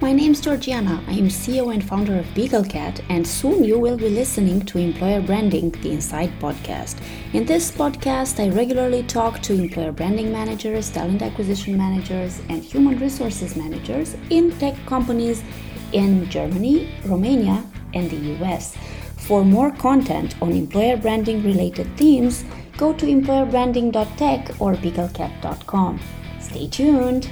My 0.00 0.12
name 0.12 0.30
is 0.30 0.40
Georgiana. 0.40 1.02
I 1.08 1.14
am 1.14 1.26
CEO 1.26 1.74
and 1.74 1.82
founder 1.82 2.16
of 2.20 2.26
BeagleCat, 2.26 3.02
and 3.08 3.26
soon 3.26 3.64
you 3.64 3.80
will 3.80 3.96
be 3.96 4.08
listening 4.08 4.64
to 4.66 4.78
Employer 4.78 5.20
Branding, 5.20 5.72
the 5.82 5.90
Inside 5.90 6.30
podcast. 6.38 7.02
In 7.32 7.44
this 7.44 7.72
podcast, 7.72 8.38
I 8.38 8.48
regularly 8.54 9.02
talk 9.02 9.42
to 9.42 9.54
employer 9.54 9.90
branding 9.90 10.30
managers, 10.30 10.88
talent 10.88 11.20
acquisition 11.20 11.76
managers, 11.76 12.40
and 12.48 12.62
human 12.62 13.00
resources 13.00 13.56
managers 13.56 14.14
in 14.30 14.56
tech 14.60 14.76
companies 14.86 15.42
in 15.90 16.30
Germany, 16.30 16.94
Romania, 17.04 17.64
and 17.92 18.08
the 18.08 18.36
US. 18.36 18.76
For 19.16 19.44
more 19.44 19.72
content 19.72 20.40
on 20.40 20.52
employer 20.52 20.96
branding 20.96 21.42
related 21.42 21.88
themes, 21.96 22.44
go 22.76 22.92
to 22.92 23.04
employerbranding.tech 23.04 24.60
or 24.60 24.74
beaglecat.com. 24.74 25.98
Stay 26.38 26.68
tuned! 26.68 27.28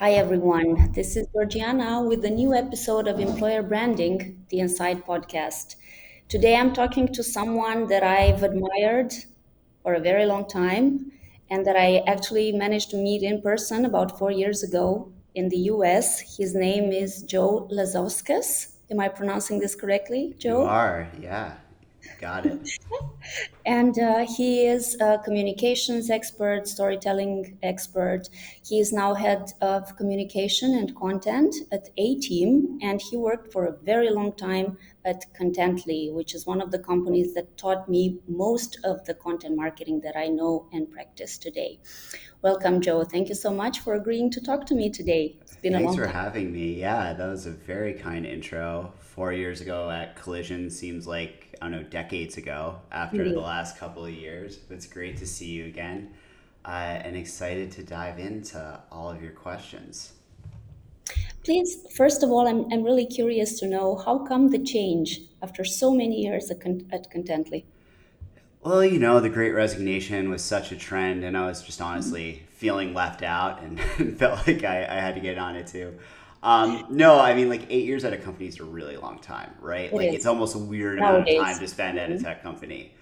Hi 0.00 0.12
everyone, 0.12 0.92
this 0.92 1.14
is 1.14 1.26
Georgiana 1.34 2.02
with 2.02 2.24
a 2.24 2.30
new 2.30 2.54
episode 2.54 3.06
of 3.06 3.20
Employer 3.20 3.62
Branding, 3.62 4.42
the 4.48 4.58
Inside 4.60 5.04
podcast. 5.04 5.76
Today 6.26 6.56
I'm 6.56 6.72
talking 6.72 7.06
to 7.08 7.22
someone 7.22 7.86
that 7.88 8.02
I've 8.02 8.42
admired 8.42 9.12
for 9.82 9.92
a 9.92 10.00
very 10.00 10.24
long 10.24 10.48
time 10.48 11.12
and 11.50 11.66
that 11.66 11.76
I 11.76 11.98
actually 12.06 12.50
managed 12.50 12.88
to 12.92 12.96
meet 12.96 13.22
in 13.22 13.42
person 13.42 13.84
about 13.84 14.18
four 14.18 14.30
years 14.30 14.62
ago 14.62 15.12
in 15.34 15.50
the 15.50 15.68
US. 15.74 16.38
His 16.38 16.54
name 16.54 16.92
is 16.92 17.22
Joe 17.22 17.68
Lazauskas. 17.70 18.76
Am 18.90 19.00
I 19.00 19.08
pronouncing 19.08 19.58
this 19.58 19.74
correctly, 19.74 20.34
Joe? 20.38 20.62
You 20.62 20.66
are, 20.66 21.10
yeah. 21.20 21.56
Got 22.20 22.46
it. 22.46 22.78
and 23.66 23.98
uh, 23.98 24.26
he 24.26 24.66
is 24.66 24.96
a 25.00 25.18
communications 25.24 26.10
expert, 26.10 26.66
storytelling 26.68 27.58
expert. 27.62 28.28
He 28.66 28.78
is 28.80 28.92
now 28.92 29.14
head 29.14 29.52
of 29.60 29.96
communication 29.96 30.74
and 30.74 30.94
content 30.96 31.54
at 31.72 31.88
A 31.96 32.16
Team, 32.16 32.78
and 32.82 33.00
he 33.00 33.16
worked 33.16 33.52
for 33.52 33.66
a 33.66 33.76
very 33.84 34.10
long 34.10 34.32
time 34.32 34.76
at 35.04 35.24
Contently, 35.38 36.12
which 36.12 36.34
is 36.34 36.46
one 36.46 36.60
of 36.60 36.70
the 36.70 36.78
companies 36.78 37.32
that 37.34 37.56
taught 37.56 37.88
me 37.88 38.18
most 38.28 38.78
of 38.84 39.04
the 39.06 39.14
content 39.14 39.56
marketing 39.56 40.00
that 40.02 40.16
I 40.16 40.28
know 40.28 40.66
and 40.72 40.90
practice 40.90 41.38
today. 41.38 41.80
Welcome, 42.42 42.80
Joe. 42.80 43.04
Thank 43.04 43.28
you 43.28 43.34
so 43.34 43.50
much 43.50 43.80
for 43.80 43.94
agreeing 43.94 44.30
to 44.32 44.40
talk 44.40 44.66
to 44.66 44.74
me 44.74 44.90
today. 44.90 45.36
It's 45.42 45.56
been 45.56 45.72
Thanks 45.72 45.84
a 45.84 45.86
long 45.88 45.96
for 45.96 46.04
time. 46.06 46.14
having 46.14 46.52
me. 46.52 46.74
Yeah, 46.80 47.12
that 47.12 47.26
was 47.26 47.46
a 47.46 47.50
very 47.50 47.94
kind 47.94 48.26
intro. 48.26 48.92
Four 48.98 49.32
years 49.32 49.60
ago 49.60 49.90
at 49.90 50.16
Collision 50.16 50.70
seems 50.70 51.06
like 51.06 51.49
I 51.60 51.68
don't 51.68 51.72
know, 51.72 51.82
decades 51.82 52.36
ago 52.36 52.80
after 52.90 53.18
mm-hmm. 53.18 53.34
the 53.34 53.40
last 53.40 53.78
couple 53.78 54.04
of 54.04 54.12
years. 54.12 54.60
It's 54.70 54.86
great 54.86 55.16
to 55.18 55.26
see 55.26 55.46
you 55.46 55.66
again 55.66 56.14
uh, 56.64 56.68
and 56.68 57.16
excited 57.16 57.70
to 57.72 57.82
dive 57.82 58.18
into 58.18 58.80
all 58.90 59.10
of 59.10 59.22
your 59.22 59.32
questions. 59.32 60.12
Please, 61.44 61.86
first 61.96 62.22
of 62.22 62.30
all, 62.30 62.46
I'm, 62.46 62.70
I'm 62.72 62.82
really 62.82 63.06
curious 63.06 63.58
to 63.60 63.66
know 63.66 63.96
how 63.96 64.18
come 64.18 64.50
the 64.50 64.58
change 64.58 65.20
after 65.42 65.64
so 65.64 65.92
many 65.92 66.22
years 66.22 66.50
at, 66.50 66.58
at 66.92 67.10
Contently? 67.10 67.64
Well, 68.62 68.84
you 68.84 68.98
know, 68.98 69.20
the 69.20 69.30
great 69.30 69.52
resignation 69.52 70.28
was 70.28 70.44
such 70.44 70.70
a 70.70 70.76
trend, 70.76 71.24
and 71.24 71.36
I 71.36 71.46
was 71.46 71.62
just 71.62 71.80
honestly 71.80 72.32
mm-hmm. 72.32 72.44
feeling 72.52 72.94
left 72.94 73.22
out 73.22 73.62
and 73.62 73.80
felt 74.18 74.46
like 74.46 74.64
I, 74.64 74.84
I 74.84 75.00
had 75.00 75.14
to 75.14 75.20
get 75.20 75.38
on 75.38 75.56
it 75.56 75.66
too. 75.66 75.98
Um, 76.42 76.86
no, 76.88 77.20
I 77.20 77.34
mean 77.34 77.48
like 77.48 77.66
eight 77.68 77.84
years 77.84 78.04
at 78.04 78.12
a 78.12 78.16
company 78.16 78.48
is 78.48 78.60
a 78.60 78.64
really 78.64 78.96
long 78.96 79.18
time, 79.18 79.52
right? 79.60 79.92
It 79.92 79.94
like 79.94 80.08
is. 80.08 80.14
it's 80.16 80.26
almost 80.26 80.54
a 80.54 80.58
weird 80.58 80.98
Nowadays. 80.98 81.34
amount 81.36 81.50
of 81.50 81.54
time 81.54 81.60
to 81.60 81.68
spend 81.68 81.98
mm-hmm. 81.98 82.04
at 82.04 82.10
a 82.10 82.14
mm-hmm. 82.14 82.24
tech 82.24 82.42
company. 82.42 82.92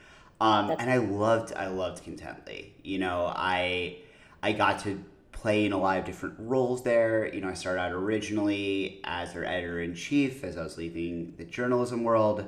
Um, 0.41 0.71
and 0.79 0.91
I 0.91 0.99
loved, 0.99 1.53
I 1.55 1.67
loved 1.67 2.05
Contently. 2.05 2.71
You 2.83 2.99
know, 2.99 3.33
I, 3.35 3.99
I 4.43 4.53
got 4.53 4.81
to 4.81 5.03
play 5.33 5.67
in 5.67 5.73
a 5.73 5.79
lot 5.79 5.99
of 5.99 6.05
different 6.05 6.37
roles 6.39 6.83
there. 6.83 7.33
You 7.33 7.41
know, 7.41 7.49
I 7.49 7.55
started 7.55 7.81
out 7.81 7.93
originally 7.93 9.01
as 9.05 9.33
their 9.33 9.45
editor 9.45 9.81
in 9.81 9.95
chief 9.95 10.45
as 10.45 10.57
I 10.57 10.63
was 10.63 10.77
leaving 10.77 11.35
the 11.37 11.45
journalism 11.45 12.05
world. 12.05 12.45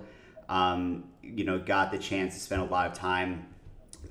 Um, 0.49 1.05
you 1.23 1.45
know, 1.45 1.59
got 1.59 1.93
the 1.93 1.99
chance 1.99 2.35
to 2.35 2.41
spend 2.41 2.63
a 2.63 2.65
lot 2.65 2.87
of 2.87 2.95
time 2.95 3.47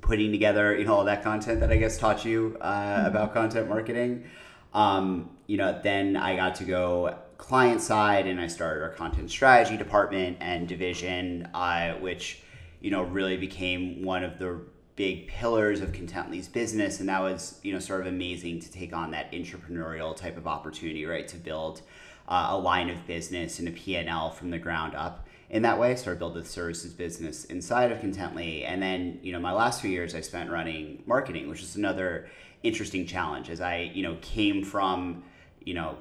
putting 0.02 0.32
together, 0.32 0.78
you 0.78 0.86
know, 0.86 0.94
all 0.94 1.06
that 1.06 1.24
content 1.24 1.60
that 1.60 1.72
I 1.72 1.78
guess 1.78 1.98
taught 1.98 2.24
you 2.24 2.58
uh, 2.62 2.72
mm-hmm. 2.72 3.08
about 3.08 3.34
content 3.34 3.68
marketing. 3.68 4.26
Um, 4.74 5.30
you 5.50 5.58
know, 5.58 5.80
then 5.82 6.16
I 6.16 6.36
got 6.36 6.54
to 6.56 6.64
go 6.64 7.18
client 7.40 7.82
side 7.82 8.28
and 8.28 8.40
I 8.40 8.46
started 8.46 8.84
our 8.84 8.92
content 8.92 9.32
strategy 9.32 9.78
department 9.78 10.38
and 10.42 10.68
division, 10.68 11.50
uh, 11.56 11.94
which, 11.94 12.44
you 12.82 12.92
know, 12.92 13.02
really 13.02 13.36
became 13.36 14.04
one 14.04 14.24
of 14.24 14.38
the 14.38 14.62
big 14.96 15.28
pillars 15.28 15.82
of 15.82 15.92
Contently's 15.92 16.48
business. 16.48 17.00
And 17.00 17.10
that 17.10 17.24
was, 17.24 17.60
you 17.64 17.74
know, 17.74 17.80
sort 17.80 18.02
of 18.02 18.06
amazing 18.06 18.60
to 18.60 18.72
take 18.72 18.94
on 18.94 19.10
that 19.10 19.32
entrepreneurial 19.32 20.16
type 20.16 20.38
of 20.38 20.46
opportunity, 20.46 21.08
right? 21.08 21.28
To 21.28 21.38
build 21.38 21.82
uh, 22.28 22.50
a 22.52 22.58
line 22.60 22.92
of 22.92 23.08
business 23.08 23.58
and 23.58 23.68
a 23.68 23.72
P&L 23.72 24.30
from 24.30 24.52
the 24.52 24.60
ground 24.60 24.94
up 24.94 25.26
in 25.50 25.64
that 25.64 25.80
way. 25.80 25.98
I 25.98 26.14
built 26.14 26.36
the 26.36 26.46
services 26.46 26.94
business 26.94 27.46
inside 27.46 27.92
of 27.92 27.98
Contently. 28.02 28.66
And 28.68 28.84
then, 28.84 29.18
you 29.24 29.32
know, 29.32 29.40
my 29.40 29.54
last 29.54 29.82
few 29.82 29.90
years 29.90 30.14
I 30.14 30.22
spent 30.22 30.52
running 30.52 31.02
marketing, 31.08 31.50
which 31.50 31.64
is 31.64 31.76
another 31.76 32.30
interesting 32.62 33.08
challenge 33.08 33.50
as 33.50 33.62
I, 33.62 33.92
you 33.96 34.04
know, 34.04 34.16
came 34.22 34.64
from, 34.64 35.24
you 35.70 35.76
know, 35.76 35.98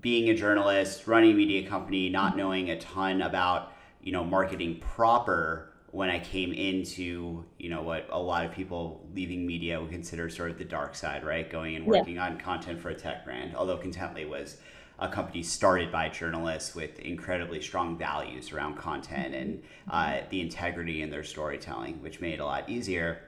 being 0.00 0.28
a 0.28 0.34
journalist, 0.34 1.06
running 1.06 1.30
a 1.30 1.34
media 1.34 1.68
company, 1.68 2.08
not 2.08 2.36
knowing 2.36 2.70
a 2.70 2.80
ton 2.80 3.22
about, 3.22 3.72
you 4.02 4.10
know, 4.10 4.24
marketing 4.24 4.80
proper 4.80 5.72
when 5.92 6.10
I 6.10 6.18
came 6.18 6.52
into, 6.52 7.44
you 7.56 7.70
know, 7.70 7.82
what 7.82 8.08
a 8.10 8.18
lot 8.18 8.44
of 8.44 8.50
people 8.50 9.06
leaving 9.14 9.46
media 9.46 9.80
would 9.80 9.90
consider 9.90 10.28
sort 10.28 10.50
of 10.50 10.58
the 10.58 10.64
dark 10.64 10.96
side, 10.96 11.24
right? 11.24 11.48
Going 11.48 11.76
and 11.76 11.86
working 11.86 12.16
yeah. 12.16 12.26
on 12.26 12.38
content 12.38 12.80
for 12.80 12.88
a 12.88 12.94
tech 12.94 13.24
brand. 13.24 13.54
Although 13.54 13.78
Contently 13.78 14.28
was 14.28 14.56
a 14.98 15.08
company 15.08 15.44
started 15.44 15.92
by 15.92 16.08
journalists 16.08 16.74
with 16.74 16.98
incredibly 16.98 17.62
strong 17.62 17.96
values 17.96 18.50
around 18.50 18.76
content 18.76 19.32
and 19.32 19.62
uh, 19.88 20.22
the 20.30 20.40
integrity 20.40 21.02
in 21.02 21.10
their 21.10 21.22
storytelling, 21.22 22.02
which 22.02 22.20
made 22.20 22.34
it 22.34 22.40
a 22.40 22.44
lot 22.44 22.68
easier 22.68 23.20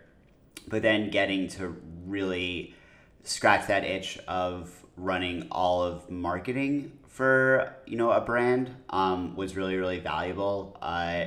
but 0.69 0.83
then 0.83 1.11
getting 1.11 1.49
to 1.49 1.77
really 2.07 2.75
scratch 3.23 3.67
that 3.69 3.85
itch 3.85 4.19
of 4.29 4.86
running 4.97 5.47
all 5.51 5.83
of 5.83 6.11
marketing 6.11 6.93
for 7.09 7.75
you 7.87 7.97
know 7.97 8.11
a 8.11 8.21
brand 8.21 8.71
um, 8.91 9.35
was 9.37 9.57
really 9.57 9.77
really 9.77 10.01
valuable 10.01 10.77
uh, 10.83 11.27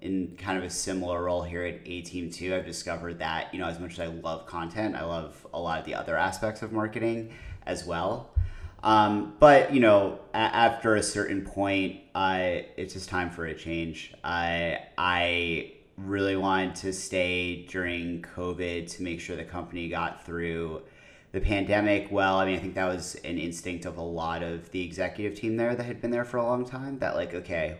in 0.00 0.36
kind 0.38 0.58
of 0.58 0.64
a 0.64 0.70
similar 0.70 1.24
role 1.24 1.42
here 1.42 1.64
at 1.64 1.80
a 1.84 2.02
team 2.02 2.30
too. 2.30 2.54
I've 2.54 2.66
discovered 2.66 3.18
that 3.18 3.52
you 3.52 3.60
know 3.60 3.66
as 3.66 3.78
much 3.78 3.92
as 3.92 4.00
i 4.00 4.06
love 4.06 4.46
content 4.46 4.96
i 4.96 5.04
love 5.04 5.46
a 5.52 5.60
lot 5.60 5.78
of 5.78 5.84
the 5.84 5.94
other 5.94 6.16
aspects 6.16 6.62
of 6.62 6.72
marketing 6.72 7.32
as 7.66 7.84
well. 7.84 8.30
Um, 8.82 9.34
but 9.38 9.74
you 9.74 9.80
know 9.80 10.20
a- 10.32 10.36
after 10.36 10.96
a 10.96 11.02
certain 11.02 11.42
point 11.42 12.00
uh, 12.14 12.64
it's 12.76 12.94
just 12.94 13.08
time 13.08 13.30
for 13.30 13.46
a 13.46 13.54
change. 13.54 14.14
I 14.24 14.78
i 14.96 15.72
really 15.96 16.36
wanted 16.36 16.74
to 16.74 16.92
stay 16.92 17.66
during 17.66 18.22
COVID 18.22 18.90
to 18.96 19.02
make 19.02 19.20
sure 19.20 19.36
the 19.36 19.44
company 19.44 19.88
got 19.88 20.24
through 20.24 20.82
the 21.32 21.40
pandemic 21.40 22.08
well. 22.10 22.36
I 22.36 22.46
mean, 22.46 22.56
I 22.56 22.58
think 22.58 22.74
that 22.74 22.86
was 22.86 23.14
an 23.16 23.38
instinct 23.38 23.84
of 23.84 23.96
a 23.96 24.02
lot 24.02 24.42
of 24.42 24.70
the 24.70 24.84
executive 24.84 25.38
team 25.38 25.56
there 25.56 25.74
that 25.74 25.84
had 25.84 26.00
been 26.00 26.10
there 26.10 26.24
for 26.24 26.38
a 26.38 26.42
long 26.42 26.64
time 26.64 26.98
that, 26.98 27.14
like, 27.14 27.34
okay, 27.34 27.78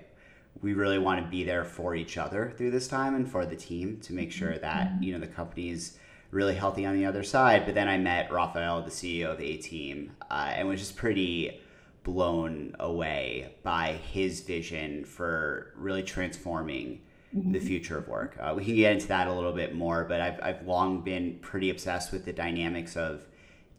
we 0.63 0.73
really 0.73 0.99
want 0.99 1.25
to 1.25 1.31
be 1.31 1.45
there 1.45 1.65
for 1.65 1.95
each 1.95 2.19
other 2.19 2.53
through 2.57 2.71
this 2.71 2.87
time 2.87 3.15
and 3.15 3.31
for 3.31 3.47
the 3.47 3.57
team 3.57 3.99
to 4.03 4.13
make 4.13 4.31
sure 4.31 4.59
that, 4.59 4.89
mm-hmm. 4.89 5.03
you 5.03 5.13
know, 5.13 5.19
the 5.19 5.27
company's 5.27 5.99
really 6.31 6.55
healthy 6.55 6.87
on 6.87 6.97
the 6.97 7.07
other 7.07 7.23
side. 7.23 7.65
But 7.67 7.75
then 7.75 7.89
I 7.89 7.99
met 7.99 8.31
Raphael, 8.31 8.83
the 8.83 8.91
CEO 8.91 9.33
of 9.33 9.41
A 9.41 9.57
Team, 9.57 10.13
uh, 10.31 10.53
and 10.55 10.69
was 10.69 10.81
just 10.81 10.97
pretty 10.97 11.61
blown 12.05 12.75
away 12.79 13.55
by 13.63 13.93
his 14.13 14.41
vision 14.41 15.05
for 15.05 15.73
really 15.77 16.03
transforming 16.03 17.01
mm-hmm. 17.35 17.53
the 17.53 17.59
future 17.59 17.99
of 17.99 18.09
work. 18.09 18.37
Uh, 18.41 18.55
we 18.57 18.65
can 18.65 18.77
get 18.77 18.93
into 18.93 19.09
that 19.09 19.27
a 19.27 19.33
little 19.33 19.53
bit 19.53 19.75
more, 19.75 20.05
but 20.05 20.21
I've, 20.21 20.41
I've 20.43 20.67
long 20.67 21.03
been 21.03 21.39
pretty 21.41 21.71
obsessed 21.71 22.13
with 22.13 22.25
the 22.25 22.33
dynamics 22.33 22.97
of 22.97 23.27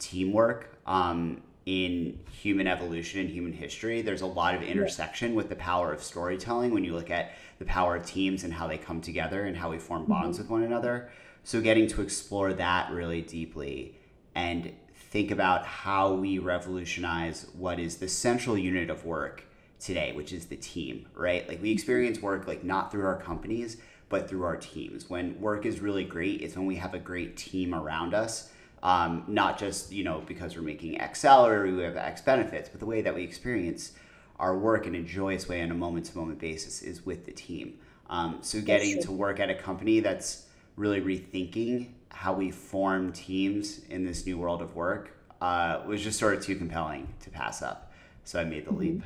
teamwork 0.01 0.75
um, 0.85 1.41
in 1.65 2.19
human 2.31 2.67
evolution 2.67 3.21
and 3.21 3.29
human 3.29 3.53
history. 3.53 4.01
There's 4.01 4.21
a 4.21 4.27
lot 4.27 4.55
of 4.55 4.63
intersection 4.63 5.35
with 5.35 5.47
the 5.47 5.55
power 5.55 5.93
of 5.93 6.03
storytelling 6.03 6.73
when 6.73 6.83
you 6.83 6.93
look 6.93 7.11
at 7.11 7.31
the 7.59 7.65
power 7.65 7.95
of 7.95 8.05
teams 8.05 8.43
and 8.43 8.53
how 8.53 8.67
they 8.67 8.77
come 8.77 8.99
together 8.99 9.43
and 9.43 9.55
how 9.55 9.69
we 9.69 9.77
form 9.77 10.05
bonds 10.05 10.37
mm-hmm. 10.37 10.43
with 10.43 10.51
one 10.51 10.63
another. 10.63 11.09
So, 11.43 11.61
getting 11.61 11.87
to 11.87 12.01
explore 12.01 12.53
that 12.53 12.91
really 12.91 13.21
deeply 13.21 13.95
and 14.35 14.73
think 14.93 15.31
about 15.31 15.65
how 15.65 16.13
we 16.13 16.39
revolutionize 16.39 17.47
what 17.57 17.79
is 17.79 17.97
the 17.97 18.07
central 18.07 18.57
unit 18.57 18.89
of 18.89 19.05
work 19.05 19.43
today, 19.79 20.13
which 20.13 20.31
is 20.31 20.45
the 20.45 20.55
team, 20.55 21.07
right? 21.15 21.47
Like 21.47 21.61
we 21.61 21.71
experience 21.71 22.21
work 22.21 22.47
like 22.47 22.63
not 22.63 22.91
through 22.91 23.05
our 23.05 23.19
companies, 23.19 23.77
but 24.09 24.29
through 24.29 24.43
our 24.43 24.57
teams. 24.57 25.09
When 25.09 25.39
work 25.41 25.65
is 25.65 25.79
really 25.79 26.03
great, 26.03 26.41
it's 26.41 26.55
when 26.55 26.65
we 26.65 26.75
have 26.75 26.93
a 26.93 26.99
great 26.99 27.35
team 27.35 27.73
around 27.73 28.13
us. 28.13 28.51
Um, 28.83 29.25
not 29.27 29.59
just 29.59 29.91
you 29.91 30.03
know 30.03 30.23
because 30.25 30.55
we're 30.55 30.63
making 30.63 30.99
X 30.99 31.19
salary, 31.19 31.71
we 31.71 31.83
have 31.83 31.97
X 31.97 32.21
benefits, 32.21 32.69
but 32.69 32.79
the 32.79 32.85
way 32.85 33.01
that 33.01 33.13
we 33.13 33.23
experience 33.23 33.93
our 34.39 34.57
work 34.57 34.87
in 34.87 34.95
a 34.95 35.01
joyous 35.01 35.47
way 35.47 35.61
on 35.61 35.69
a 35.69 35.75
moment 35.75 36.07
to 36.07 36.17
moment 36.17 36.39
basis 36.39 36.81
is 36.81 37.05
with 37.05 37.25
the 37.25 37.31
team. 37.31 37.77
Um, 38.09 38.39
so 38.41 38.59
getting 38.59 39.01
to 39.03 39.11
work 39.11 39.39
at 39.39 39.49
a 39.49 39.55
company 39.55 39.99
that's 39.99 40.47
really 40.75 40.99
rethinking 40.99 41.89
how 42.09 42.33
we 42.33 42.51
form 42.51 43.13
teams 43.13 43.81
in 43.89 44.03
this 44.03 44.25
new 44.25 44.37
world 44.37 44.61
of 44.61 44.75
work 44.75 45.15
uh, 45.41 45.81
was 45.85 46.03
just 46.03 46.19
sort 46.19 46.35
of 46.35 46.43
too 46.43 46.55
compelling 46.55 47.13
to 47.21 47.29
pass 47.29 47.61
up. 47.61 47.91
So 48.23 48.39
I 48.39 48.43
made 48.43 48.65
the 48.65 48.73
leap. 48.73 49.03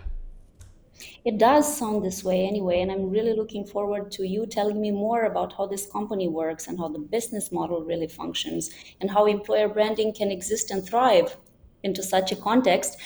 It 1.25 1.38
does 1.38 1.77
sound 1.77 2.03
this 2.03 2.24
way 2.24 2.45
anyway, 2.45 2.81
and 2.81 2.92
I'm 2.92 3.09
really 3.09 3.33
looking 3.33 3.65
forward 3.65 4.12
to 4.13 4.27
you 4.27 4.45
telling 4.45 4.80
me 4.80 4.92
more 4.92 5.24
about 5.24 5.53
how 5.57 5.65
this 5.65 5.86
company 5.86 6.27
works 6.27 6.68
and 6.68 6.80
how 6.80 6.88
the 6.88 7.00
business 7.00 7.51
model 7.51 7.83
really 7.83 8.07
functions 8.07 8.69
and 9.01 9.12
how 9.12 9.25
employer 9.25 9.68
branding 9.68 10.13
can 10.13 10.31
exist 10.31 10.71
and 10.71 10.86
thrive 10.86 11.38
into 11.83 12.01
such 12.01 12.31
a 12.31 12.36
context. 12.36 12.97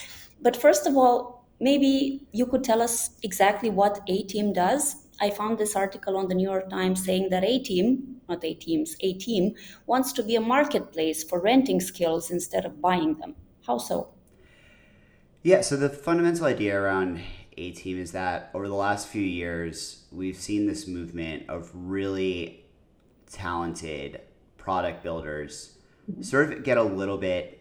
But 0.41 0.55
first 0.55 0.85
of 0.85 0.95
all, 0.95 1.47
maybe 1.59 2.27
you 2.31 2.45
could 2.45 2.63
tell 2.63 2.81
us 2.81 3.11
exactly 3.23 3.69
what 3.69 4.01
A 4.07 4.23
Team 4.23 4.53
does. 4.53 5.07
I 5.21 5.29
found 5.29 5.57
this 5.57 5.75
article 5.75 6.15
on 6.15 6.29
the 6.29 6.35
New 6.35 6.47
York 6.47 6.69
Times 6.69 7.03
saying 7.03 7.29
that 7.31 7.43
A 7.43 7.59
Team, 7.59 8.21
not 8.29 8.43
A 8.43 8.53
Teams, 8.53 8.95
A 9.01 9.13
Team 9.13 9.55
wants 9.85 10.13
to 10.13 10.23
be 10.23 10.35
a 10.35 10.41
marketplace 10.41 11.23
for 11.23 11.41
renting 11.41 11.81
skills 11.81 12.31
instead 12.31 12.65
of 12.65 12.81
buying 12.81 13.15
them. 13.15 13.35
How 13.65 13.77
so? 13.79 14.09
Yeah, 15.43 15.61
so 15.61 15.75
the 15.75 15.89
fundamental 15.89 16.45
idea 16.45 16.79
around 16.79 17.21
A 17.59 17.71
Team 17.71 17.99
is 17.99 18.13
that 18.13 18.49
over 18.53 18.67
the 18.67 18.73
last 18.73 19.09
few 19.09 19.21
years, 19.21 20.05
we've 20.11 20.37
seen 20.37 20.65
this 20.65 20.87
movement 20.87 21.49
of 21.49 21.69
really 21.73 22.63
talented 23.29 24.21
product 24.57 25.03
builders 25.03 25.75
mm-hmm. 26.09 26.21
sort 26.21 26.53
of 26.53 26.63
get 26.63 26.77
a 26.77 26.83
little 26.83 27.17
bit 27.17 27.55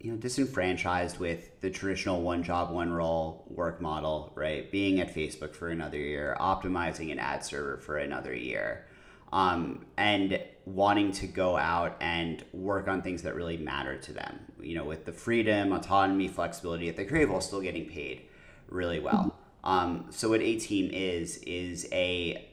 you 0.00 0.12
know 0.12 0.18
disenfranchised 0.18 1.18
with 1.18 1.60
the 1.60 1.70
traditional 1.70 2.22
one 2.22 2.42
job 2.42 2.70
one 2.70 2.92
role 2.92 3.44
work 3.48 3.80
model 3.80 4.32
right? 4.34 4.70
Being 4.70 5.00
at 5.00 5.12
facebook 5.14 5.54
for 5.54 5.68
another 5.68 5.98
year 5.98 6.36
optimizing 6.38 7.10
an 7.10 7.18
ad 7.18 7.44
server 7.44 7.78
for 7.78 7.96
another 7.96 8.34
year 8.34 8.86
um, 9.32 9.84
and 9.96 10.40
wanting 10.64 11.12
to 11.12 11.26
go 11.26 11.56
out 11.56 11.96
and 12.00 12.44
work 12.52 12.88
on 12.88 13.02
things 13.02 13.22
that 13.22 13.34
really 13.34 13.56
matter 13.56 13.96
to 13.98 14.12
them. 14.12 14.38
You 14.60 14.76
know 14.76 14.84
with 14.84 15.04
the 15.04 15.12
freedom 15.12 15.72
autonomy 15.72 16.28
flexibility 16.28 16.86
that 16.86 16.96
they 16.96 17.04
crave 17.04 17.30
while 17.30 17.40
still 17.40 17.60
getting 17.60 17.86
paid 17.86 18.26
really 18.68 19.00
well 19.00 19.36
um, 19.64 20.06
so 20.10 20.28
what 20.28 20.40
a 20.40 20.56
team 20.56 20.90
is 20.92 21.38
is 21.38 21.88
a 21.92 22.48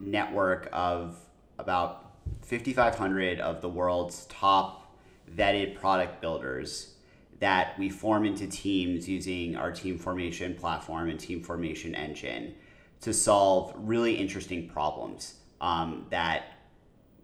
network 0.00 0.68
of 0.72 1.16
about 1.58 2.12
5500 2.42 3.40
of 3.40 3.60
the 3.60 3.68
world's 3.68 4.26
top 4.26 4.96
vetted 5.34 5.74
product 5.74 6.20
builders 6.20 6.94
that 7.40 7.78
we 7.78 7.90
form 7.90 8.24
into 8.24 8.46
teams 8.46 9.08
using 9.08 9.56
our 9.56 9.70
team 9.70 9.98
formation 9.98 10.54
platform 10.54 11.10
and 11.10 11.20
team 11.20 11.42
formation 11.42 11.94
engine 11.94 12.54
to 13.00 13.12
solve 13.12 13.74
really 13.76 14.14
interesting 14.14 14.68
problems 14.68 15.34
um, 15.60 16.06
that 16.10 16.44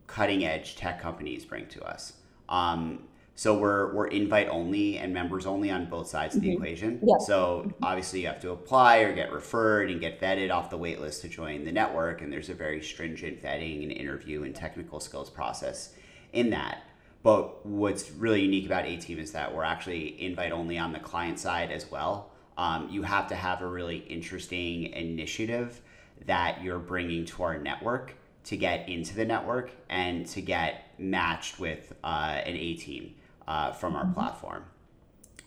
cutting 0.07 0.45
edge 0.45 0.77
tech 0.77 1.01
companies 1.01 1.45
bring 1.45 1.67
to 1.69 1.83
us. 1.83 2.15
Um, 2.49 3.05
so 3.35 3.57
we're, 3.59 3.93
we're 3.95 4.09
invite 4.09 4.49
only 4.49 4.99
and 4.99 5.13
members 5.13 5.47
only 5.47 5.71
on 5.71 5.87
both 5.87 6.07
sides 6.07 6.35
of 6.37 6.43
the 6.43 6.49
mm-hmm. 6.49 6.63
equation. 6.63 7.01
Yeah. 7.03 7.25
So 7.25 7.73
obviously 7.83 8.21
you 8.21 8.27
have 8.27 8.41
to 8.43 8.51
apply 8.51 8.99
or 8.99 9.15
get 9.15 9.33
referred 9.33 9.91
and 9.91 10.01
get 10.01 10.21
vetted 10.21 10.53
off 10.53 10.71
the 10.71 10.79
waitlist 10.79 11.23
to 11.23 11.29
join 11.29 11.65
the 11.65 11.73
network. 11.73 12.21
And 12.21 12.33
there's 12.33 12.51
a 12.51 12.55
very 12.55 12.83
stringent 12.83 13.43
vetting 13.43 13.83
and 13.83 13.93
interview 13.93 14.43
and 14.43 14.55
technical 14.55 15.01
skills 15.01 15.31
process 15.31 15.95
in 16.33 16.51
that. 16.51 16.85
But 17.23 17.65
what's 17.65 18.11
really 18.11 18.43
unique 18.43 18.67
about 18.67 18.85
A 18.85 18.97
Team 18.97 19.19
is 19.19 19.33
that 19.33 19.55
we're 19.55 19.65
actually 19.65 20.21
invite 20.21 20.53
only 20.53 20.77
on 20.77 20.93
the 20.93 20.99
client 20.99 21.39
side 21.39 21.71
as 21.71 21.91
well. 21.91 22.31
Um, 22.59 22.89
you 22.91 23.03
have 23.03 23.29
to 23.29 23.35
have 23.35 23.63
a 23.63 23.67
really 23.67 23.99
interesting 23.99 24.87
initiative 24.93 25.81
that 26.27 26.63
you're 26.63 26.79
bringing 26.79 27.25
to 27.27 27.43
our 27.45 27.59
network 27.59 28.15
to 28.45 28.57
get 28.57 28.89
into 28.89 29.15
the 29.15 29.25
network 29.25 29.71
and 29.89 30.27
to 30.27 30.41
get 30.41 30.93
matched 30.99 31.59
with 31.59 31.93
uh, 32.05 32.41
an 32.45 32.57
A 32.57 32.75
team 32.75 33.15
uh, 33.47 33.73
from 33.73 33.97
our 33.97 34.07
platform. 34.07 34.65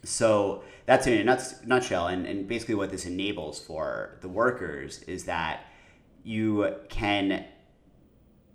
So 0.03 0.63
that's 0.85 1.07
in 1.07 1.27
a 1.27 1.39
nutshell. 1.65 2.07
And, 2.07 2.25
and 2.25 2.47
basically, 2.47 2.75
what 2.75 2.91
this 2.91 3.05
enables 3.05 3.59
for 3.59 4.17
the 4.21 4.29
workers 4.29 5.01
is 5.03 5.25
that 5.25 5.65
you 6.23 6.75
can 6.89 7.45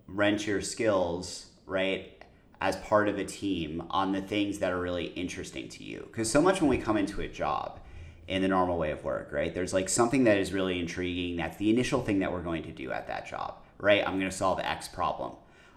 rent 0.07 0.47
your 0.47 0.61
skills, 0.61 1.47
right? 1.67 2.21
as 2.61 2.77
part 2.77 3.09
of 3.09 3.19
a 3.19 3.25
team 3.25 3.83
on 3.91 4.13
the 4.13 4.21
things 4.21 4.59
that 4.59 4.71
are 4.71 4.81
really 4.81 5.07
interesting 5.07 5.69
to 5.69 5.83
you. 5.83 6.07
Because 6.07 6.31
so 6.31 6.43
much 6.43 6.61
when 6.61 6.69
we 6.69 6.79
come 6.79 6.97
into 6.97 7.23
a 7.23 7.29
job 7.29 7.81
in 8.29 8.43
the 8.43 8.49
normal 8.49 8.79
way 8.79 8.91
of 8.91 9.03
work, 9.03 9.33
right, 9.33 9.55
there's 9.55 9.73
like 9.73 9.89
something 9.89 10.25
that 10.25 10.37
is 10.37 10.53
really 10.53 10.79
intriguing. 10.79 11.37
That's 11.37 11.57
the 11.57 11.71
initial 11.71 12.03
thing 12.03 12.19
that 12.19 12.31
we're 12.31 12.43
going 12.43 12.63
to 12.65 12.73
do 12.73 12.93
at 12.93 13.07
that 13.07 13.27
job, 13.27 13.55
right? 13.79 14.07
I'm 14.07 14.19
going 14.19 14.31
to 14.31 14.37
solve 14.37 14.61
X 14.61 14.89
problem. 14.89 15.33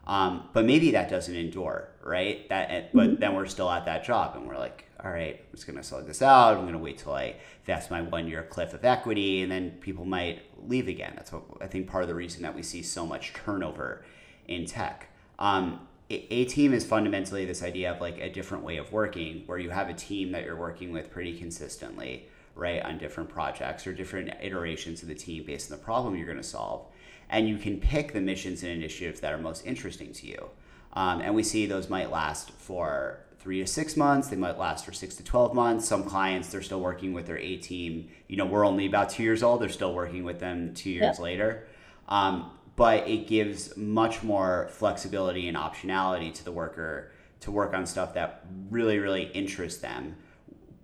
Um, 0.06 0.50
but 0.52 0.66
maybe 0.66 0.92
that 0.92 1.10
doesn't 1.10 1.36
endure, 1.36 1.90
right? 2.04 2.48
That, 2.50 2.72
eh, 2.72 2.84
but 2.94 3.08
mm-hmm. 3.08 3.20
then 3.22 3.36
we're 3.36 3.46
still 3.46 3.70
at 3.70 3.86
that 3.86 4.04
job, 4.04 4.36
and 4.36 4.48
we're 4.48 4.58
like, 4.58 4.86
all 5.04 5.12
right, 5.12 5.36
I'm 5.40 5.56
just 5.56 5.66
gonna 5.66 5.84
slug 5.84 6.08
this 6.08 6.22
out. 6.22 6.58
I'm 6.58 6.66
gonna 6.66 6.78
wait 6.78 6.98
till 6.98 7.14
I 7.14 7.36
that's 7.66 7.90
my 7.90 8.02
one 8.02 8.28
year 8.28 8.44
cliff 8.44 8.74
of 8.74 8.84
equity, 8.84 9.42
and 9.42 9.52
then 9.52 9.72
people 9.80 10.06
might 10.06 10.42
leave 10.68 10.88
again. 10.88 11.14
That's 11.16 11.32
what 11.32 11.44
I 11.62 11.68
think 11.68 11.88
part 11.88 12.04
of 12.04 12.10
the 12.10 12.16
reason 12.16 12.42
that 12.44 12.54
we 12.54 12.64
see 12.64 12.82
so 12.82 13.06
much 13.06 13.34
turnover 13.34 14.04
in 14.48 14.66
tech. 14.66 15.08
Um, 15.40 15.88
a 16.10 16.46
team 16.46 16.74
is 16.74 16.86
fundamentally 16.86 17.46
this 17.46 17.64
idea 17.64 17.92
of 17.92 18.00
like 18.00 18.20
a 18.20 18.30
different 18.30 18.64
way 18.64 18.78
of 18.78 18.92
working 18.92 19.44
where 19.46 19.58
you 19.58 19.72
have 19.72 19.90
a 19.90 19.94
team 19.94 20.32
that 20.32 20.44
you're 20.44 20.56
working 20.56 20.92
with 20.92 21.10
pretty 21.10 21.36
consistently 21.38 22.28
right 22.56 22.84
on 22.84 22.98
different 22.98 23.30
projects 23.30 23.88
or 23.88 23.94
different 23.94 24.30
iterations 24.42 25.02
of 25.02 25.08
the 25.08 25.16
team 25.16 25.44
based 25.44 25.72
on 25.72 25.78
the 25.78 25.84
problem 25.84 26.16
you're 26.16 26.28
going 26.28 26.38
to 26.38 26.44
solve 26.44 26.86
and 27.34 27.50
you 27.50 27.58
can 27.58 27.80
pick 27.80 28.14
the 28.14 28.22
missions 28.22 28.62
and 28.62 28.72
initiatives 28.72 29.20
that 29.22 29.34
are 29.34 29.40
most 29.40 29.66
interesting 29.66 30.14
to 30.14 30.28
you. 30.28 30.50
Um, 30.94 31.20
and 31.20 31.34
we 31.34 31.42
see 31.42 31.66
those 31.66 31.90
might 31.90 32.12
last 32.12 32.52
for 32.52 33.20
three 33.40 33.60
to 33.60 33.68
six 33.68 33.98
months 33.98 34.30
they 34.30 34.38
might 34.38 34.58
last 34.58 34.86
for 34.86 34.94
six 34.94 35.16
to 35.16 35.24
12 35.24 35.54
months. 35.54 35.88
Some 35.88 36.04
clients 36.04 36.50
they're 36.50 36.62
still 36.62 36.80
working 36.80 37.12
with 37.12 37.26
their 37.26 37.40
a 37.40 37.58
team. 37.58 38.08
You 38.28 38.38
know 38.38 38.46
we're 38.46 38.66
only 38.66 38.86
about 38.86 39.10
two 39.10 39.24
years 39.24 39.42
old 39.42 39.62
they're 39.62 39.70
still 39.70 39.96
working 39.96 40.24
with 40.24 40.40
them 40.40 40.76
two 40.76 40.92
years 40.92 41.18
yep. 41.18 41.20
later. 41.20 41.68
Um, 42.08 42.52
but 42.76 43.08
it 43.08 43.28
gives 43.28 43.76
much 43.76 44.24
more 44.24 44.70
flexibility 44.72 45.48
and 45.48 45.58
optionality 45.58 46.32
to 46.36 46.46
the 46.46 46.52
worker 46.52 47.12
to 47.42 47.52
work 47.52 47.74
on 47.74 47.86
stuff 47.86 48.14
that 48.14 48.46
really, 48.70 49.00
really 49.00 49.24
interests 49.24 49.82
them, 49.82 50.16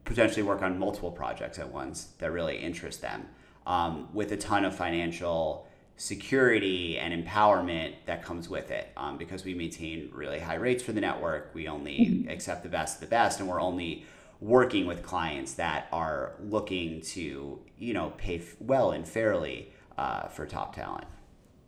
potentially 0.04 0.44
work 0.44 0.62
on 0.62 0.78
multiple 0.78 1.12
projects 1.12 1.58
at 1.58 1.72
once 1.72 2.10
that 2.20 2.32
really 2.32 2.58
interest 2.58 3.02
them, 3.02 3.28
um, 3.66 4.10
with 4.14 4.32
a 4.32 4.38
ton 4.38 4.66
of 4.66 4.76
financial 4.76 5.69
security 6.00 6.98
and 6.98 7.14
empowerment 7.14 7.94
that 8.06 8.24
comes 8.24 8.48
with 8.48 8.72
it. 8.72 8.90
Um, 8.96 9.18
because 9.18 9.44
we 9.44 9.54
maintain 9.54 10.10
really 10.14 10.40
high 10.40 10.56
rates 10.56 10.82
for 10.82 10.94
the 10.94 11.02
network, 11.02 11.52
we 11.54 11.68
only 11.68 12.00
mm-hmm. 12.00 12.30
accept 12.30 12.64
the 12.64 12.70
best 12.70 12.96
of 12.96 13.02
the 13.02 13.08
best, 13.08 13.40
and 13.40 13.50
we're 13.50 13.62
only 13.62 14.06
working 14.40 14.88
with 14.88 15.04
clients 15.04 15.54
that 15.56 15.90
are 15.92 16.36
looking 16.42 17.02
to, 17.02 17.60
you 17.78 17.94
know, 17.94 18.14
pay 18.18 18.38
f- 18.38 18.56
well 18.62 18.92
and 18.92 19.06
fairly 19.06 19.74
uh, 19.98 20.28
for 20.30 20.46
top 20.46 20.74
talent. 20.74 21.06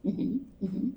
Mm-hmm, 0.05 0.65
mm-hmm. 0.65 0.89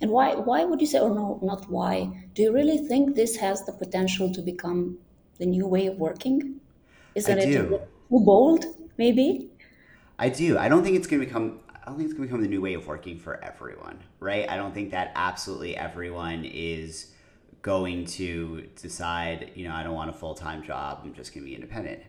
And 0.00 0.10
why 0.10 0.36
why 0.36 0.64
would 0.64 0.80
you 0.80 0.86
say, 0.86 1.00
or 1.00 1.10
no, 1.10 1.40
not 1.42 1.68
why? 1.68 2.28
Do 2.34 2.42
you 2.42 2.52
really 2.52 2.78
think 2.78 3.16
this 3.16 3.36
has 3.36 3.66
the 3.66 3.72
potential 3.72 4.32
to 4.32 4.40
become 4.40 4.98
the 5.38 5.46
new 5.46 5.66
way 5.66 5.88
of 5.88 5.96
working? 5.96 6.60
Isn't 7.16 7.38
I 7.38 7.42
it 7.42 7.46
do. 7.46 7.68
too 7.68 7.80
bold? 8.10 8.64
Maybe. 8.96 9.48
I 10.18 10.28
do. 10.28 10.56
I 10.56 10.68
don't 10.68 10.84
think 10.84 10.96
it's 10.96 11.08
going 11.08 11.20
to 11.20 11.26
become. 11.26 11.58
I 11.82 11.86
don't 11.86 11.96
think 11.96 12.10
it's 12.10 12.16
going 12.16 12.28
to 12.28 12.32
become 12.32 12.42
the 12.42 12.48
new 12.48 12.60
way 12.60 12.74
of 12.74 12.86
working 12.86 13.18
for 13.18 13.42
everyone, 13.42 13.98
right? 14.20 14.48
I 14.48 14.56
don't 14.56 14.72
think 14.72 14.92
that 14.92 15.10
absolutely 15.16 15.76
everyone 15.76 16.44
is 16.44 17.12
going 17.62 18.04
to 18.04 18.68
decide, 18.80 19.50
you 19.56 19.66
know, 19.66 19.74
I 19.74 19.82
don't 19.82 19.94
want 19.94 20.10
a 20.10 20.12
full 20.12 20.34
time 20.34 20.62
job. 20.62 21.00
I'm 21.04 21.12
just 21.12 21.34
going 21.34 21.44
to 21.44 21.48
be 21.48 21.54
independent. 21.54 22.02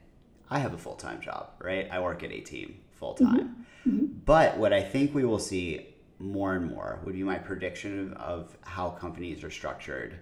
I 0.50 0.60
have 0.60 0.74
a 0.74 0.78
full 0.78 0.96
time 0.96 1.22
job, 1.22 1.50
right? 1.60 1.88
I 1.92 2.00
work 2.00 2.24
at 2.24 2.32
a 2.32 2.42
team 2.42 2.82
full 2.92 3.16
time. 3.16 3.66
Mm-hmm. 3.86 3.90
Mm-hmm. 3.90 4.06
But 4.26 4.58
what 4.58 4.74
I 4.74 4.82
think 4.82 5.16
we 5.16 5.26
will 5.26 5.40
see 5.40 5.94
more 6.20 6.54
and 6.54 6.70
more 6.70 7.00
would 7.04 7.14
be 7.14 7.24
my 7.24 7.38
prediction 7.38 8.14
of 8.14 8.56
how 8.62 8.92
companies 8.92 9.44
are 9.44 9.50
structured 9.50 10.20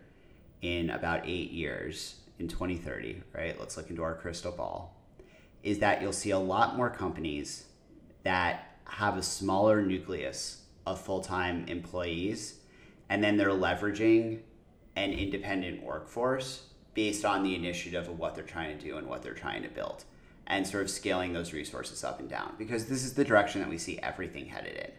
in 0.61 0.89
about 0.89 1.21
eight 1.25 1.51
years 1.51 2.15
in 2.39 2.47
2030 2.47 3.21
right 3.35 3.59
let's 3.59 3.77
look 3.77 3.89
into 3.89 4.01
our 4.01 4.15
crystal 4.15 4.51
ball 4.51 4.95
is 5.63 5.79
that 5.79 6.01
you'll 6.01 6.11
see 6.11 6.31
a 6.31 6.39
lot 6.39 6.75
more 6.75 6.89
companies 6.89 7.65
that 8.23 8.70
have 8.85 9.17
a 9.17 9.23
smaller 9.23 9.81
nucleus 9.81 10.61
of 10.85 10.99
full-time 11.01 11.65
employees 11.67 12.55
and 13.09 13.23
then 13.23 13.37
they're 13.37 13.49
leveraging 13.49 14.39
an 14.95 15.11
independent 15.11 15.83
workforce 15.83 16.67
based 16.93 17.23
on 17.23 17.43
the 17.43 17.55
initiative 17.55 18.07
of 18.07 18.19
what 18.19 18.35
they're 18.35 18.43
trying 18.43 18.77
to 18.77 18.83
do 18.83 18.97
and 18.97 19.07
what 19.07 19.21
they're 19.21 19.33
trying 19.33 19.63
to 19.63 19.69
build 19.69 20.03
and 20.47 20.67
sort 20.67 20.83
of 20.83 20.89
scaling 20.89 21.33
those 21.33 21.53
resources 21.53 22.03
up 22.03 22.19
and 22.19 22.29
down 22.29 22.53
because 22.57 22.87
this 22.87 23.03
is 23.03 23.13
the 23.13 23.23
direction 23.23 23.61
that 23.61 23.69
we 23.69 23.77
see 23.77 23.97
everything 23.99 24.47
headed 24.47 24.75
in 24.75 24.91